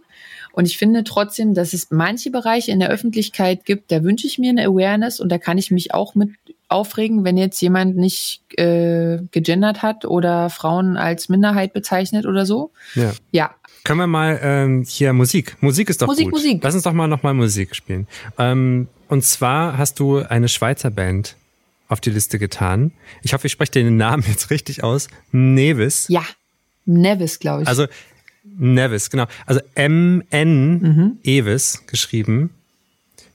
[0.52, 4.38] Und ich finde trotzdem, dass es manche Bereiche in der Öffentlichkeit gibt, da wünsche ich
[4.38, 6.30] mir eine Awareness und da kann ich mich auch mit
[6.68, 12.72] aufregen, wenn jetzt jemand nicht äh, gegendert hat oder Frauen als Minderheit bezeichnet oder so.
[12.96, 13.14] Ja.
[13.32, 13.56] ja.
[13.86, 15.58] Können wir mal ähm, hier Musik.
[15.62, 16.34] Musik ist doch Musik, gut.
[16.34, 16.60] Musik.
[16.64, 18.08] Lass uns doch mal nochmal Musik spielen.
[18.40, 21.36] Ähm, und zwar hast du eine Schweizer Band
[21.88, 22.92] auf die Liste getan.
[23.22, 25.08] Ich hoffe, ich spreche den Namen jetzt richtig aus.
[25.32, 26.08] Nevis.
[26.10, 26.24] Ja,
[26.86, 27.68] Nevis, glaube ich.
[27.68, 27.86] Also
[28.44, 29.28] Nevis, genau.
[29.46, 31.18] Also M-N mhm.
[31.24, 32.50] Evis geschrieben.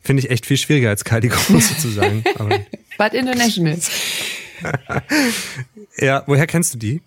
[0.02, 2.24] Finde ich echt viel schwieriger als Kali Große zu sagen.
[2.98, 3.78] But international.
[5.98, 7.02] ja, woher kennst du die?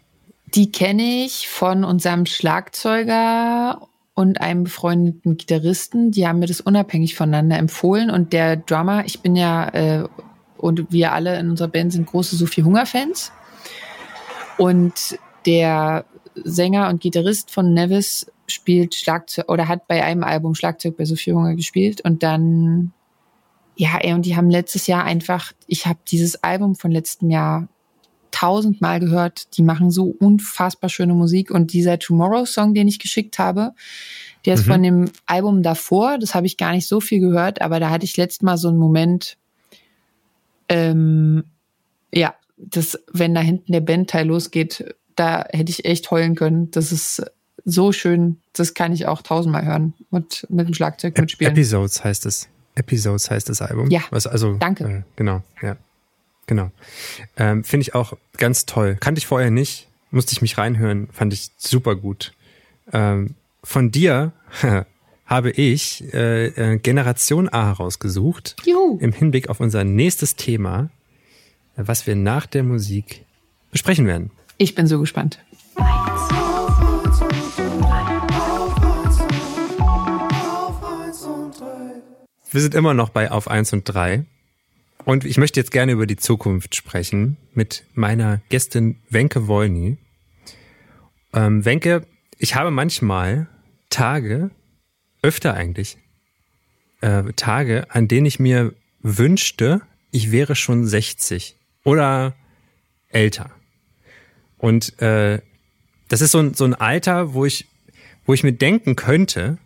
[0.56, 6.12] Die kenne ich von unserem Schlagzeuger und einem befreundeten Gitarristen.
[6.12, 8.12] Die haben mir das unabhängig voneinander empfohlen.
[8.12, 10.08] Und der Drummer, ich bin ja äh,
[10.58, 13.32] und wir alle in unserer Band sind große Sophie Hunger-Fans.
[14.58, 20.97] Und der Sänger und Gitarrist von Nevis spielt Schlagzeug oder hat bei einem Album Schlagzeug
[20.97, 22.93] bei Sophie Hunger gespielt und dann
[23.76, 27.68] ja, ey, und die haben letztes Jahr einfach, ich habe dieses Album von letztem Jahr
[28.43, 29.55] tausendmal gehört.
[29.57, 33.71] Die machen so unfassbar schöne Musik und dieser Tomorrow Song, den ich geschickt habe,
[34.45, 34.71] der ist mhm.
[34.71, 36.17] von dem Album davor.
[36.17, 38.67] Das habe ich gar nicht so viel gehört, aber da hatte ich letztes Mal so
[38.67, 39.37] einen Moment,
[40.67, 41.45] ähm,
[42.13, 46.69] ja, das, wenn da hinten der Bandteil losgeht, da hätte ich echt heulen können.
[46.71, 47.23] Das ist
[47.63, 51.53] so schön, das kann ich auch tausendmal hören und mit dem Schlagzeug mitspielen.
[51.53, 52.49] Episodes heißt es.
[52.75, 53.89] Episodes heißt das Album.
[53.89, 54.01] Ja.
[54.09, 54.83] Was, also, danke.
[54.83, 55.77] Äh, genau, ja.
[56.47, 56.71] Genau.
[57.37, 58.97] Ähm, Finde ich auch ganz toll.
[58.99, 62.33] Kannte ich vorher nicht, musste ich mich reinhören, fand ich super gut.
[62.91, 64.33] Ähm, von dir
[65.25, 68.55] habe ich äh, äh, Generation A herausgesucht.
[68.65, 68.97] Juhu.
[68.99, 70.89] Im Hinblick auf unser nächstes Thema,
[71.75, 73.25] was wir nach der Musik
[73.71, 74.31] besprechen werden.
[74.57, 75.39] Ich bin so gespannt.
[82.51, 84.25] Wir sind immer noch bei Auf 1 und 3.
[85.06, 89.97] Und ich möchte jetzt gerne über die Zukunft sprechen mit meiner Gästin Wenke Wolny.
[91.34, 93.47] Ähm, Wenke, ich habe manchmal
[93.89, 94.51] Tage,
[95.22, 95.97] öfter eigentlich
[97.01, 99.82] äh, Tage, an denen ich mir wünschte,
[100.12, 102.36] ich wäre schon 60 oder
[103.10, 103.51] älter.
[104.58, 105.41] Und äh,
[106.08, 107.68] das ist so ein, so ein Alter, wo ich,
[108.26, 109.58] wo ich mir denken könnte,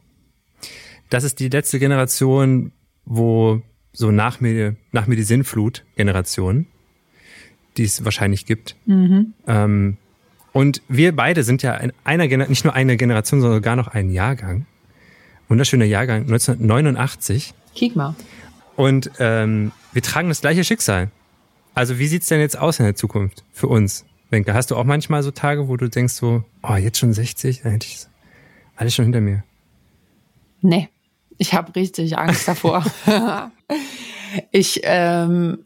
[1.09, 2.71] das ist die letzte Generation,
[3.05, 3.61] wo
[3.97, 6.67] so nach mir, nach mir die Sinnflut-Generation,
[7.77, 8.75] die es wahrscheinlich gibt.
[8.85, 9.33] Mhm.
[9.47, 9.97] Ähm,
[10.53, 13.87] und wir beide sind ja in einer Generation, nicht nur eine Generation, sondern sogar noch
[13.87, 14.67] ein Jahrgang.
[15.49, 17.55] Wunderschöner Jahrgang, 1989.
[17.73, 18.15] Kick mal.
[18.75, 21.09] Und ähm, wir tragen das gleiche Schicksal.
[21.73, 24.05] Also wie sieht's denn jetzt aus in der Zukunft für uns?
[24.29, 27.61] Wenke, hast du auch manchmal so Tage, wo du denkst so, oh, jetzt schon 60,
[27.63, 28.05] dann hätte ich
[28.75, 29.43] alles schon hinter mir.
[30.61, 30.89] Nee,
[31.37, 32.85] ich habe richtig Angst davor.
[34.51, 35.65] ich ähm,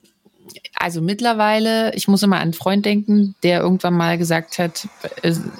[0.75, 4.87] also mittlerweile, ich muss immer an einen Freund denken, der irgendwann mal gesagt hat,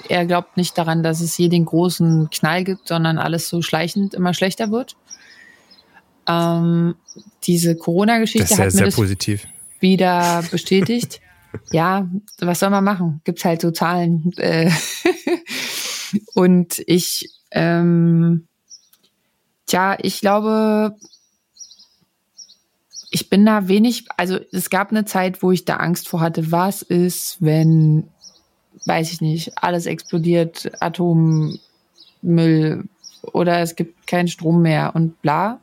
[0.10, 4.16] er glaubt nicht daran, dass es hier den großen Knall gibt, sondern alles so schleichend
[4.16, 4.96] immer schlechter wird.
[6.28, 6.96] Ähm,
[7.44, 9.46] diese Corona-Geschichte hat mir das positiv.
[9.80, 11.22] wieder bestätigt.
[11.72, 12.10] ja,
[12.40, 13.22] was soll man machen?
[13.24, 14.32] Gibt halt so Zahlen.
[14.38, 14.72] Äh,
[16.34, 18.48] und ich, ähm,
[19.72, 20.96] tja, ich glaube,
[23.10, 26.52] ich bin da wenig, also es gab eine Zeit, wo ich da Angst vor hatte,
[26.52, 28.10] was ist, wenn,
[28.86, 31.60] weiß ich nicht, alles explodiert, Atommüll
[33.22, 35.62] oder es gibt keinen Strom mehr und bla.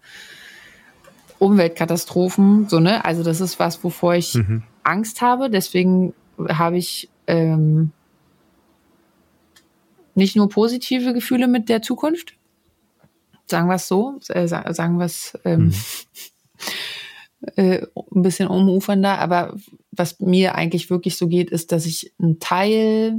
[1.38, 3.04] Umweltkatastrophen, so, ne?
[3.04, 4.64] Also das ist was, wovor ich mhm.
[4.82, 5.50] Angst habe.
[5.50, 6.12] Deswegen
[6.48, 7.92] habe ich ähm,
[10.16, 12.37] nicht nur positive Gefühle mit der Zukunft,
[13.50, 15.74] sagen wir es so, äh, sagen wir es ähm, mhm.
[17.56, 19.54] äh, ein bisschen umufernder, aber
[19.90, 23.18] was mir eigentlich wirklich so geht, ist, dass ich einen Teil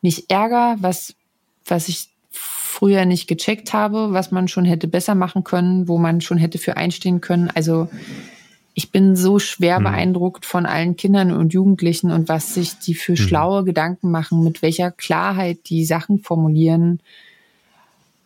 [0.00, 1.14] mich ärger, was,
[1.64, 6.20] was ich früher nicht gecheckt habe, was man schon hätte besser machen können, wo man
[6.20, 7.50] schon hätte für einstehen können.
[7.52, 7.88] Also
[8.74, 9.84] ich bin so schwer mhm.
[9.84, 13.16] beeindruckt von allen Kindern und Jugendlichen und was sich die für mhm.
[13.16, 17.00] schlaue Gedanken machen, mit welcher Klarheit die Sachen formulieren.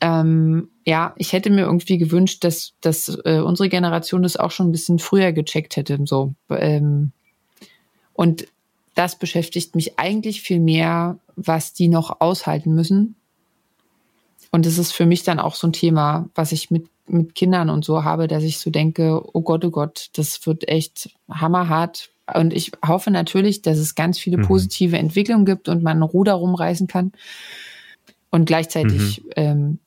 [0.02, 4.68] Ähm, ja, ich hätte mir irgendwie gewünscht, dass, dass äh, unsere Generation das auch schon
[4.68, 5.96] ein bisschen früher gecheckt hätte.
[6.04, 6.34] So.
[6.50, 7.12] Ähm,
[8.12, 8.48] und
[8.96, 13.14] das beschäftigt mich eigentlich viel mehr, was die noch aushalten müssen.
[14.50, 17.70] Und es ist für mich dann auch so ein Thema, was ich mit, mit Kindern
[17.70, 22.10] und so habe, dass ich so denke, oh Gott, oh Gott, das wird echt hammerhart.
[22.34, 24.42] Und ich hoffe natürlich, dass es ganz viele mhm.
[24.42, 27.12] positive Entwicklungen gibt und man ein Ruder rumreißen kann.
[28.30, 29.30] Und gleichzeitig mhm.
[29.36, 29.78] ähm,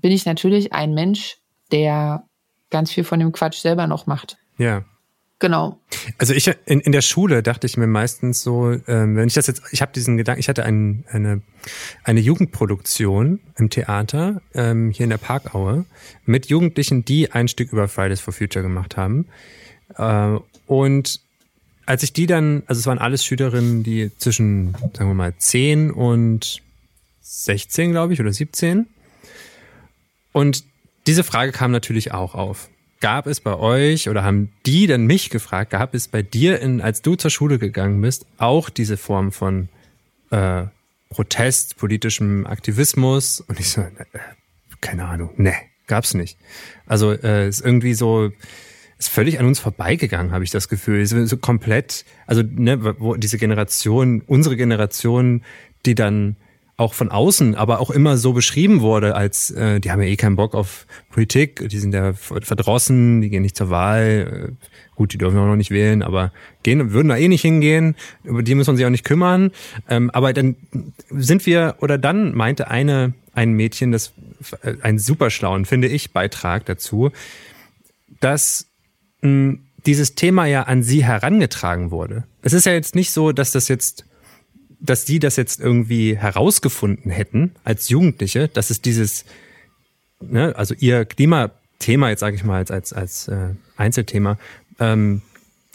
[0.00, 1.36] bin ich natürlich ein Mensch,
[1.72, 2.24] der
[2.70, 4.38] ganz viel von dem Quatsch selber noch macht.
[4.58, 4.84] Ja.
[5.40, 5.78] Genau.
[6.18, 9.46] Also ich in, in der Schule dachte ich mir meistens so, ähm, wenn ich das
[9.46, 11.42] jetzt, ich habe diesen Gedanken, ich hatte ein, eine
[12.02, 15.84] eine Jugendproduktion im Theater ähm, hier in der Parkaue
[16.24, 19.26] mit Jugendlichen, die ein Stück über Fridays for Future gemacht haben.
[19.96, 21.20] Äh, und
[21.86, 25.90] als ich die dann, also es waren alles Schülerinnen, die zwischen, sagen wir mal, 10
[25.90, 26.62] und
[27.20, 28.86] 16, glaube ich, oder 17.
[30.38, 30.62] Und
[31.08, 32.68] diese Frage kam natürlich auch auf
[33.00, 36.80] gab es bei euch oder haben die dann mich gefragt, gab es bei dir, in,
[36.80, 39.68] als du zur Schule gegangen bist, auch diese Form von
[40.30, 40.62] äh,
[41.10, 43.40] Protest, politischem Aktivismus?
[43.40, 43.88] Und ich so, äh,
[44.80, 45.54] keine Ahnung, ne,
[45.88, 46.38] gab's nicht.
[46.86, 48.30] Also äh, ist irgendwie so,
[48.96, 51.04] ist völlig an uns vorbeigegangen, habe ich das Gefühl.
[51.06, 55.42] So, so komplett, also ne, wo diese Generation, unsere Generation,
[55.84, 56.36] die dann
[56.78, 60.16] auch von außen, aber auch immer so beschrieben wurde, als äh, die haben ja eh
[60.16, 65.12] keinen Bock auf Politik, die sind ja verdrossen, die gehen nicht zur Wahl, äh, gut,
[65.12, 68.54] die dürfen auch noch nicht wählen, aber gehen, würden da eh nicht hingehen, über die
[68.54, 69.50] muss man sich auch nicht kümmern.
[69.88, 70.54] Ähm, aber dann
[71.10, 74.12] sind wir, oder dann meinte eine, ein Mädchen, das
[74.62, 77.10] äh, einen super schlauen, finde ich, Beitrag dazu,
[78.20, 78.66] dass
[79.22, 82.22] mh, dieses Thema ja an sie herangetragen wurde.
[82.42, 84.04] Es ist ja jetzt nicht so, dass das jetzt
[84.80, 89.24] dass die das jetzt irgendwie herausgefunden hätten als Jugendliche, dass es dieses,
[90.20, 94.38] ne, also ihr Klimathema jetzt sage ich mal als als, als äh, Einzelthema,
[94.78, 95.22] ähm,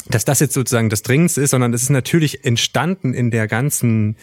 [0.10, 4.18] dass das jetzt sozusagen das Dringendste ist, sondern es ist natürlich entstanden in der ganzen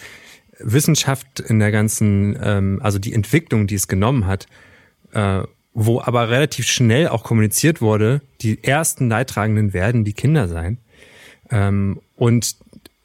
[0.58, 4.46] Wissenschaft, in der ganzen, ähm, also die Entwicklung, die es genommen hat,
[5.12, 10.78] äh, wo aber relativ schnell auch kommuniziert wurde, die ersten Leidtragenden werden die Kinder sein.
[11.50, 12.56] Ähm, und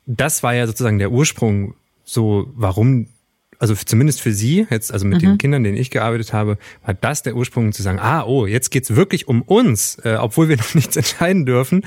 [0.06, 3.08] das war ja sozusagen der Ursprung, so warum,
[3.60, 5.28] also zumindest für sie, jetzt, also mit mhm.
[5.28, 8.70] den Kindern, denen ich gearbeitet habe, war das der Ursprung zu sagen, ah, oh, jetzt
[8.70, 11.86] geht's wirklich um uns, äh, obwohl wir noch nichts entscheiden dürfen.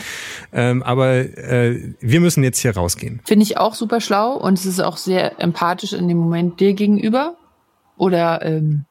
[0.53, 3.21] Ähm, aber äh, wir müssen jetzt hier rausgehen.
[3.25, 6.75] Finde ich auch super schlau und es ist auch sehr empathisch in dem Moment dir
[6.75, 7.37] gegenüber
[7.97, 8.85] oder ähm,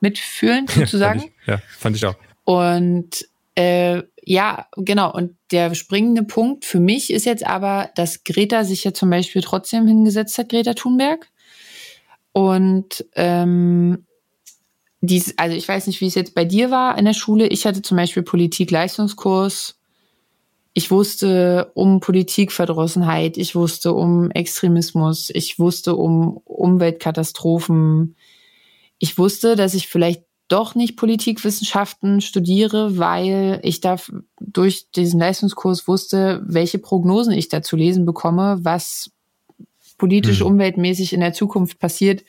[0.00, 1.24] mitfühlend sozusagen.
[1.46, 2.44] Ja, fand ich, ja, fand ich auch.
[2.44, 5.12] Und äh, ja, genau.
[5.12, 9.42] Und der springende Punkt für mich ist jetzt aber, dass Greta sich ja zum Beispiel
[9.42, 11.26] trotzdem hingesetzt hat, Greta Thunberg.
[12.30, 14.06] Und ähm,
[15.00, 17.48] dies, also ich weiß nicht, wie es jetzt bei dir war in der Schule.
[17.48, 19.80] Ich hatte zum Beispiel Politik-Leistungskurs.
[20.74, 28.14] Ich wusste um Politikverdrossenheit, ich wusste um Extremismus, ich wusste um Umweltkatastrophen.
[29.00, 33.96] Ich wusste, dass ich vielleicht doch nicht Politikwissenschaften studiere, weil ich da
[34.40, 39.12] durch diesen Leistungskurs wusste, welche Prognosen ich da zu lesen bekomme, was
[39.96, 40.46] politisch, mhm.
[40.46, 42.24] umweltmäßig in der Zukunft passiert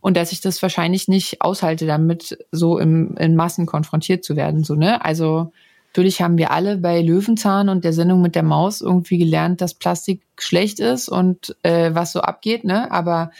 [0.00, 4.64] und dass ich das wahrscheinlich nicht aushalte, damit so im, in Massen konfrontiert zu werden.
[4.64, 5.04] So, ne?
[5.04, 5.52] Also
[5.88, 9.74] natürlich haben wir alle bei Löwenzahn und der Sendung mit der Maus irgendwie gelernt, dass
[9.74, 12.90] Plastik schlecht ist und äh, was so abgeht, ne?
[12.90, 13.30] Aber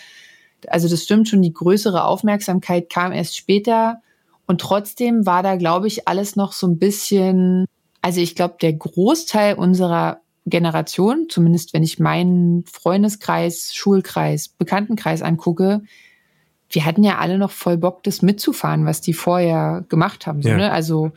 [0.68, 4.00] also das stimmt schon, die größere Aufmerksamkeit kam erst später
[4.47, 7.66] und trotzdem war da, glaube ich, alles noch so ein bisschen,
[8.01, 15.82] also ich glaube, der Großteil unserer Generation, zumindest wenn ich meinen Freundeskreis, Schulkreis, Bekanntenkreis angucke,
[16.68, 20.43] wir hatten ja alle noch voll Bock, das mitzufahren, was die vorher gemacht haben.
[20.43, 20.57] So, ja.
[20.57, 20.72] ne?
[20.72, 21.12] Also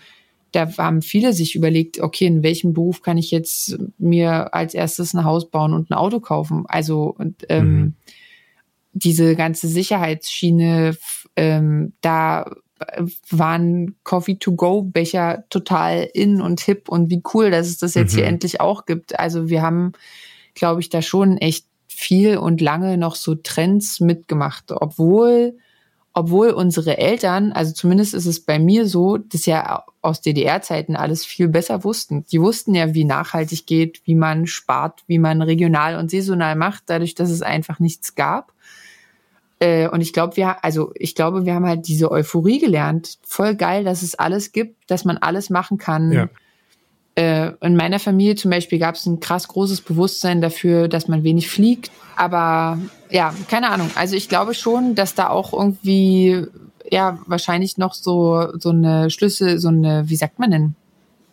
[0.51, 5.13] da haben viele sich überlegt, okay, in welchem Beruf kann ich jetzt mir als erstes
[5.13, 6.65] ein Haus bauen und ein Auto kaufen?
[6.67, 7.93] Also und, ähm, mhm.
[8.93, 10.97] diese ganze Sicherheitsschiene,
[11.35, 12.51] ähm, da
[13.29, 18.17] waren Coffee-to-go-Becher total in und hip und wie cool, dass es das jetzt mhm.
[18.17, 19.17] hier endlich auch gibt.
[19.19, 19.93] Also wir haben,
[20.55, 25.55] glaube ich, da schon echt viel und lange noch so Trends mitgemacht, obwohl
[26.17, 31.25] obwohl unsere Eltern, also zumindest ist es bei mir so, das ja aus DDR-Zeiten alles
[31.25, 32.25] viel besser wussten.
[32.31, 36.83] Die wussten ja, wie nachhaltig geht, wie man spart, wie man regional und saisonal macht,
[36.85, 38.53] dadurch, dass es einfach nichts gab.
[39.65, 43.17] Äh, und ich glaube, wir, also ich glaube, wir haben halt diese Euphorie gelernt.
[43.23, 46.11] Voll geil, dass es alles gibt, dass man alles machen kann.
[46.11, 46.29] Ja.
[47.15, 51.23] Äh, in meiner Familie zum Beispiel gab es ein krass großes Bewusstsein dafür, dass man
[51.23, 51.89] wenig fliegt.
[52.15, 52.77] Aber
[53.09, 53.89] ja, keine Ahnung.
[53.95, 56.45] Also ich glaube schon, dass da auch irgendwie
[56.91, 60.75] ja wahrscheinlich noch so so eine Schlüssel, so eine, wie sagt man denn?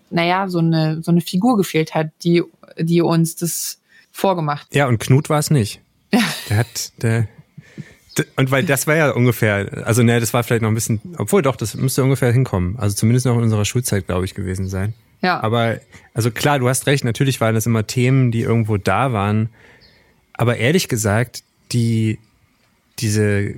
[0.09, 2.43] Naja, so eine so eine Figur gefehlt hat, die
[2.79, 3.79] die uns das
[4.11, 4.75] vorgemacht.
[4.75, 5.83] Ja, und Knut war es nicht.
[6.49, 7.29] Der hat der
[8.37, 11.43] und weil das war ja ungefähr, also ne, das war vielleicht noch ein bisschen, obwohl
[11.43, 12.77] doch, das müsste ungefähr hinkommen.
[12.79, 14.93] Also zumindest noch in unserer Schulzeit, glaube ich, gewesen sein.
[15.23, 15.41] Ja.
[15.41, 15.79] Aber,
[16.13, 19.49] also klar, du hast recht, natürlich waren das immer Themen, die irgendwo da waren.
[20.35, 21.43] Aber ehrlich gesagt,
[21.73, 22.19] die,
[22.99, 23.55] diese,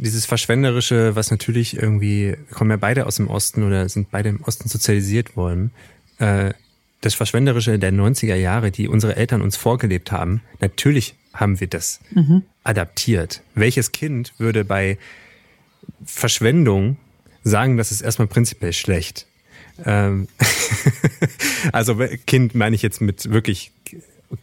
[0.00, 4.28] dieses Verschwenderische, was natürlich irgendwie, wir kommen ja beide aus dem Osten oder sind beide
[4.28, 5.70] im Osten sozialisiert worden,
[6.18, 6.52] äh,
[7.00, 12.00] das Verschwenderische der 90er Jahre, die unsere Eltern uns vorgelebt haben, natürlich haben wir das
[12.10, 12.42] mhm.
[12.64, 13.42] adaptiert.
[13.54, 14.98] Welches Kind würde bei
[16.04, 16.96] Verschwendung
[17.42, 19.26] sagen, das ist erstmal prinzipiell schlecht?
[19.84, 20.28] Ähm
[21.72, 23.72] also Kind meine ich jetzt mit wirklich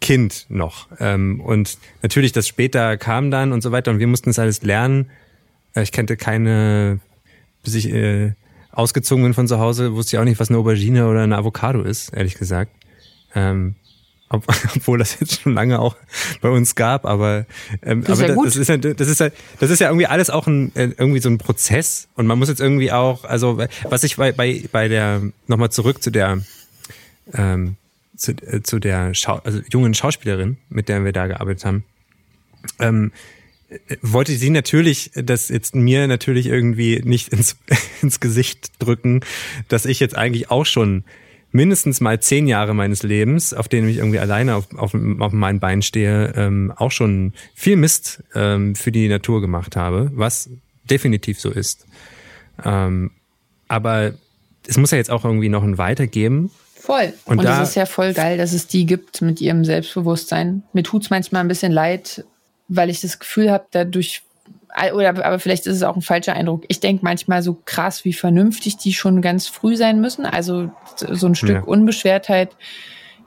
[0.02, 0.88] Kind noch.
[1.00, 4.64] Ähm, und natürlich, das später kam dann und so weiter und wir mussten es alles
[4.64, 5.12] lernen.
[5.76, 7.00] Äh, ich kannte keine,
[7.64, 8.34] bis ich äh,
[8.72, 11.82] ausgezogen bin von zu Hause, wusste ich auch nicht, was eine Aubergine oder eine Avocado
[11.82, 12.72] ist, ehrlich gesagt.
[13.36, 13.76] Ähm,
[14.30, 14.46] ob,
[14.76, 15.96] obwohl das jetzt schon lange auch
[16.42, 17.46] bei uns gab, aber,
[17.82, 20.30] ähm, das aber das, das, ist ja, das ist ja, das ist ja irgendwie alles
[20.30, 22.08] auch ein, äh, irgendwie so ein Prozess.
[22.16, 23.60] Und man muss jetzt irgendwie auch, also
[23.90, 26.40] was ich bei, bei, bei der, nochmal zurück zu der,
[27.34, 27.76] ähm,
[28.16, 31.84] zu, äh, zu der Schau, also jungen Schauspielerin, mit der wir da gearbeitet haben,
[32.80, 33.12] ähm,
[34.02, 37.58] wollte sie natürlich das jetzt mir natürlich irgendwie nicht ins,
[38.02, 39.22] ins Gesicht drücken,
[39.68, 41.04] dass ich jetzt eigentlich auch schon
[41.56, 45.60] mindestens mal zehn Jahre meines Lebens, auf denen ich irgendwie alleine auf, auf, auf meinen
[45.62, 50.50] Beinen stehe, ähm, auch schon viel Mist ähm, für die Natur gemacht habe, was
[50.84, 51.86] definitiv so ist.
[52.64, 53.12] Ähm,
[53.70, 54.14] aber
[54.68, 56.52] es muss ja jetzt auch irgendwie noch ein Weitergeben.
[56.76, 57.14] Voll.
[57.24, 60.64] Und, Und es ist ja voll geil, dass es die gibt mit ihrem Selbstbewusstsein.
[60.74, 62.26] Mir tut's manchmal ein bisschen leid,
[62.68, 64.24] weil ich das Gefühl habe, dadurch
[64.94, 66.66] oder aber vielleicht ist es auch ein falscher Eindruck.
[66.68, 70.26] Ich denke manchmal so krass, wie vernünftig die schon ganz früh sein müssen.
[70.26, 71.64] Also so ein Stück ja.
[71.64, 72.56] Unbeschwertheit,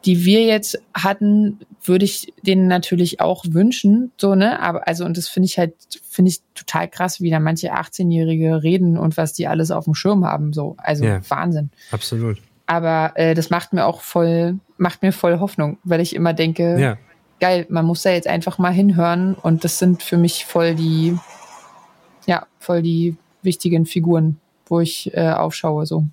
[0.05, 4.61] die wir jetzt hatten, würde ich denen natürlich auch wünschen, so ne.
[4.61, 5.75] Aber also und das finde ich halt
[6.09, 9.95] finde ich total krass, wie da manche 18-Jährige reden und was die alles auf dem
[9.95, 10.53] Schirm haben.
[10.53, 11.21] So also ja.
[11.29, 11.71] Wahnsinn.
[11.91, 12.39] Absolut.
[12.67, 16.79] Aber äh, das macht mir auch voll macht mir voll Hoffnung, weil ich immer denke.
[16.79, 16.99] Ja
[17.41, 21.17] geil, man muss da jetzt einfach mal hinhören und das sind für mich voll die
[22.29, 26.05] ja, voll die wichtigen Figuren, wo ich äh, aufschaue so.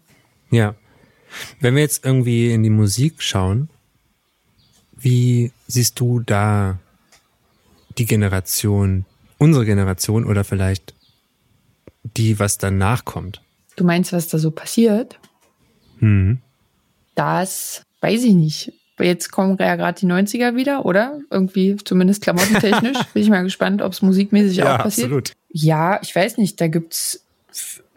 [0.50, 0.76] Ja.
[1.60, 3.70] Wenn wir jetzt irgendwie in die Musik schauen,
[4.96, 6.80] wie siehst du da
[7.98, 9.06] die Generation,
[9.38, 10.94] unsere Generation oder vielleicht
[12.04, 13.42] die, was danach kommt?
[13.76, 15.20] Du meinst, was da so passiert?
[16.00, 16.40] Mhm.
[17.16, 18.72] Das weiß ich nicht.
[18.98, 21.20] Jetzt kommen ja gerade die 90er wieder, oder?
[21.30, 22.98] Irgendwie, zumindest klamottentechnisch.
[23.14, 25.08] Bin ich mal gespannt, ob es musikmäßig ja, auch passiert.
[25.08, 25.34] Absolut.
[25.58, 27.26] Ja, ich weiß nicht, da gibt's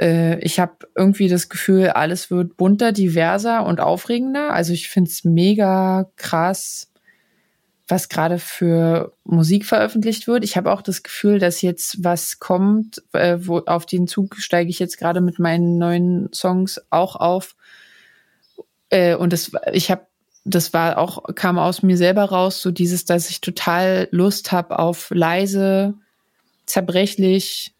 [0.00, 4.52] äh, ich habe irgendwie das Gefühl, alles wird bunter, diverser und aufregender.
[4.52, 6.92] Also ich find's mega krass,
[7.88, 10.44] was gerade für Musik veröffentlicht wird.
[10.44, 14.70] Ich habe auch das Gefühl, dass jetzt was kommt, äh, wo auf den Zug steige
[14.70, 17.56] ich jetzt gerade mit meinen neuen Songs auch auf.
[18.88, 20.06] Äh, und das, ich habe
[20.44, 24.78] das war auch, kam aus mir selber raus, so dieses, dass ich total Lust habe
[24.78, 25.94] auf leise,
[26.68, 27.74] zerbrechlich,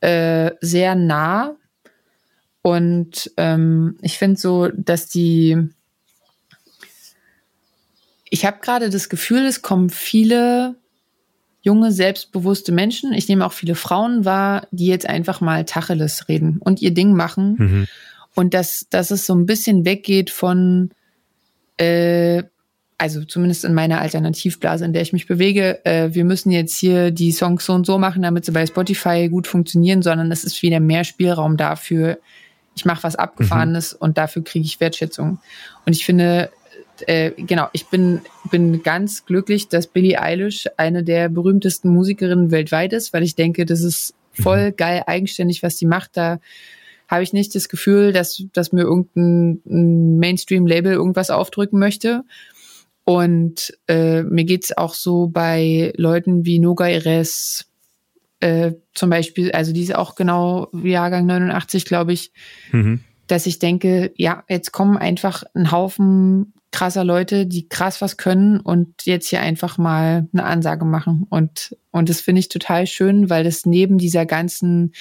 [0.00, 1.56] äh, sehr nah.
[2.62, 5.56] Und ähm, ich finde so, dass die,
[8.30, 10.76] ich habe gerade das Gefühl, es kommen viele
[11.62, 13.12] junge, selbstbewusste Menschen.
[13.12, 17.14] Ich nehme auch viele Frauen wahr, die jetzt einfach mal Tacheles reden und ihr Ding
[17.14, 17.56] machen.
[17.58, 17.86] Mhm.
[18.34, 20.90] Und dass, dass es so ein bisschen weggeht von
[21.76, 22.42] äh,
[23.02, 27.10] also zumindest in meiner Alternativblase, in der ich mich bewege, äh, wir müssen jetzt hier
[27.10, 30.62] die Songs so und so machen, damit sie bei Spotify gut funktionieren, sondern es ist
[30.62, 32.18] wieder mehr Spielraum dafür,
[32.76, 33.98] ich mache was Abgefahrenes mhm.
[33.98, 35.40] und dafür kriege ich Wertschätzung.
[35.84, 36.50] Und ich finde,
[37.08, 38.20] äh, genau, ich bin,
[38.52, 43.66] bin ganz glücklich, dass Billie Eilish eine der berühmtesten Musikerinnen weltweit ist, weil ich denke,
[43.66, 44.76] das ist voll mhm.
[44.76, 46.16] geil eigenständig, was die macht.
[46.16, 46.38] Da
[47.08, 49.60] habe ich nicht das Gefühl, dass, dass mir irgendein
[50.20, 52.22] Mainstream-Label irgendwas aufdrücken möchte.
[53.04, 57.66] Und äh, mir geht's auch so bei Leuten wie Noga Ires,
[58.40, 62.32] äh, zum Beispiel, also die ist auch genau Jahrgang 89, glaube ich,
[62.72, 63.00] mhm.
[63.26, 68.58] dass ich denke, ja, jetzt kommen einfach ein Haufen krasser Leute, die krass was können
[68.58, 71.26] und jetzt hier einfach mal eine Ansage machen.
[71.28, 74.92] Und, und das finde ich total schön, weil das neben dieser ganzen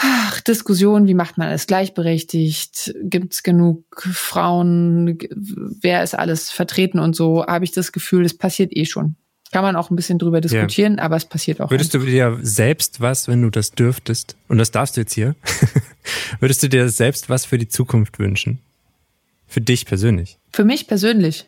[0.00, 2.94] ach, Diskussion, wie macht man alles gleichberechtigt?
[3.02, 5.18] Gibt es genug Frauen?
[5.30, 7.44] Wer ist alles vertreten und so?
[7.46, 9.16] Habe ich das Gefühl, es passiert eh schon.
[9.52, 11.02] Kann man auch ein bisschen drüber diskutieren, ja.
[11.02, 11.70] aber es passiert auch.
[11.70, 12.06] Würdest einfach.
[12.06, 15.34] du dir selbst was, wenn du das dürftest, und das darfst du jetzt hier,
[16.40, 18.60] würdest du dir selbst was für die Zukunft wünschen?
[19.46, 20.38] Für dich persönlich?
[20.52, 21.46] Für mich persönlich?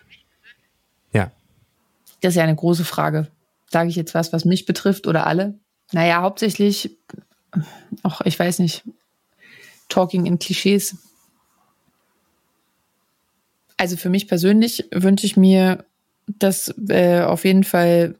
[1.12, 1.30] Ja.
[2.20, 3.28] Das ist ja eine große Frage.
[3.70, 5.54] Sage ich jetzt was, was mich betrifft oder alle?
[5.92, 6.98] Naja, hauptsächlich
[8.02, 8.84] auch, ich weiß nicht,
[9.88, 10.96] Talking in Klischees.
[13.76, 15.84] Also für mich persönlich wünsche ich mir,
[16.26, 18.14] dass äh, auf jeden Fall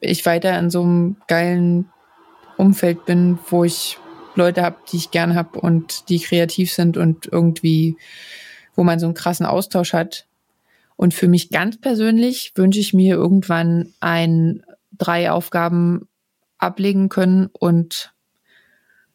[0.00, 1.90] ich weiter in so einem geilen
[2.56, 3.98] Umfeld bin, wo ich
[4.34, 7.96] Leute habe, die ich gern habe und die kreativ sind und irgendwie,
[8.74, 10.26] wo man so einen krassen Austausch hat.
[10.96, 14.62] Und für mich ganz persönlich wünsche ich mir irgendwann ein
[14.92, 16.08] drei Aufgaben
[16.62, 18.12] ablegen können und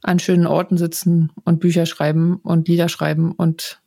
[0.01, 3.81] an schönen Orten sitzen und Bücher schreiben und Lieder schreiben und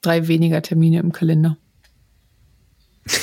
[0.00, 1.56] drei weniger Termine im Kalender.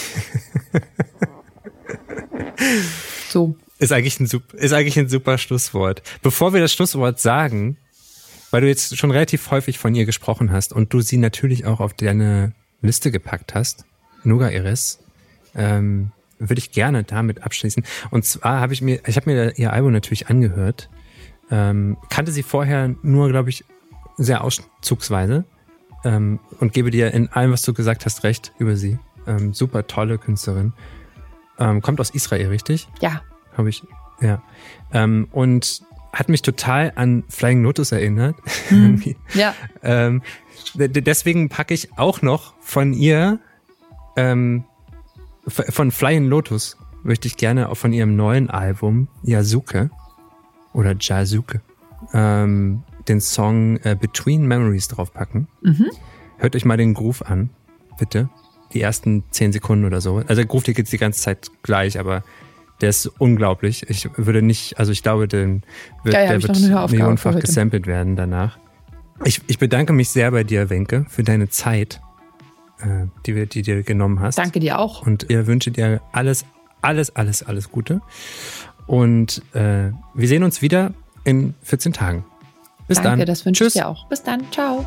[3.30, 3.56] so.
[3.80, 6.02] Ist eigentlich, ein, ist eigentlich ein super Schlusswort.
[6.24, 7.78] Bevor wir das Schlusswort sagen,
[8.50, 11.80] weil du jetzt schon relativ häufig von ihr gesprochen hast und du sie natürlich auch
[11.80, 13.86] auf deine Liste gepackt hast,
[14.24, 15.00] Nuga Iris,
[15.54, 17.84] ähm, würde ich gerne damit abschließen.
[18.12, 20.90] Und zwar habe ich mir, ich habe mir ihr Album natürlich angehört,
[21.50, 23.64] ähm, kannte sie vorher nur, glaube ich,
[24.18, 25.46] sehr auszugsweise
[26.04, 29.00] ähm, und gebe dir in allem, was du gesagt hast, recht über sie.
[29.26, 30.74] Ähm, super tolle Künstlerin.
[31.60, 32.88] Ähm, kommt aus Israel, richtig?
[33.02, 33.22] Ja.
[33.56, 33.84] Habe ich,
[34.22, 34.42] ja.
[34.92, 35.82] Ähm, und
[36.14, 38.36] hat mich total an Flying Lotus erinnert.
[38.70, 39.02] Hm.
[39.34, 39.54] ja.
[39.84, 40.22] ähm,
[40.76, 43.40] deswegen packe ich auch noch von ihr
[44.16, 44.66] ähm,
[45.48, 49.90] von Flying Lotus möchte ich gerne auch von ihrem neuen Album Yasuke
[50.74, 51.62] oder Jazuke
[52.14, 55.48] ähm, den Song äh, Between Memories draufpacken.
[55.62, 55.88] Mhm.
[56.38, 57.50] Hört euch mal den Groove an,
[57.98, 58.30] bitte.
[58.74, 60.18] Die ersten zehn Sekunden oder so.
[60.18, 62.24] Also der Groove, der geht die ganze Zeit gleich, aber
[62.82, 63.90] der ist unglaublich.
[63.90, 65.64] Ich würde nicht, also ich glaube, den
[66.04, 68.60] wird, Geil, der wird millionenfach gesampelt werden danach.
[69.24, 72.02] Ich, ich bedanke mich sehr bei dir, Wenke, für deine Zeit
[73.26, 74.38] die, wir, die dir genommen hast.
[74.38, 75.06] Danke dir auch.
[75.06, 76.46] Und ich wünsche dir alles,
[76.82, 78.02] alles, alles, alles Gute.
[78.86, 82.24] Und äh, wir sehen uns wieder in 14 Tagen.
[82.88, 83.26] Bis Danke, dann.
[83.28, 84.08] das wünsche ich dir auch.
[84.08, 84.44] Bis dann.
[84.52, 84.86] Ciao.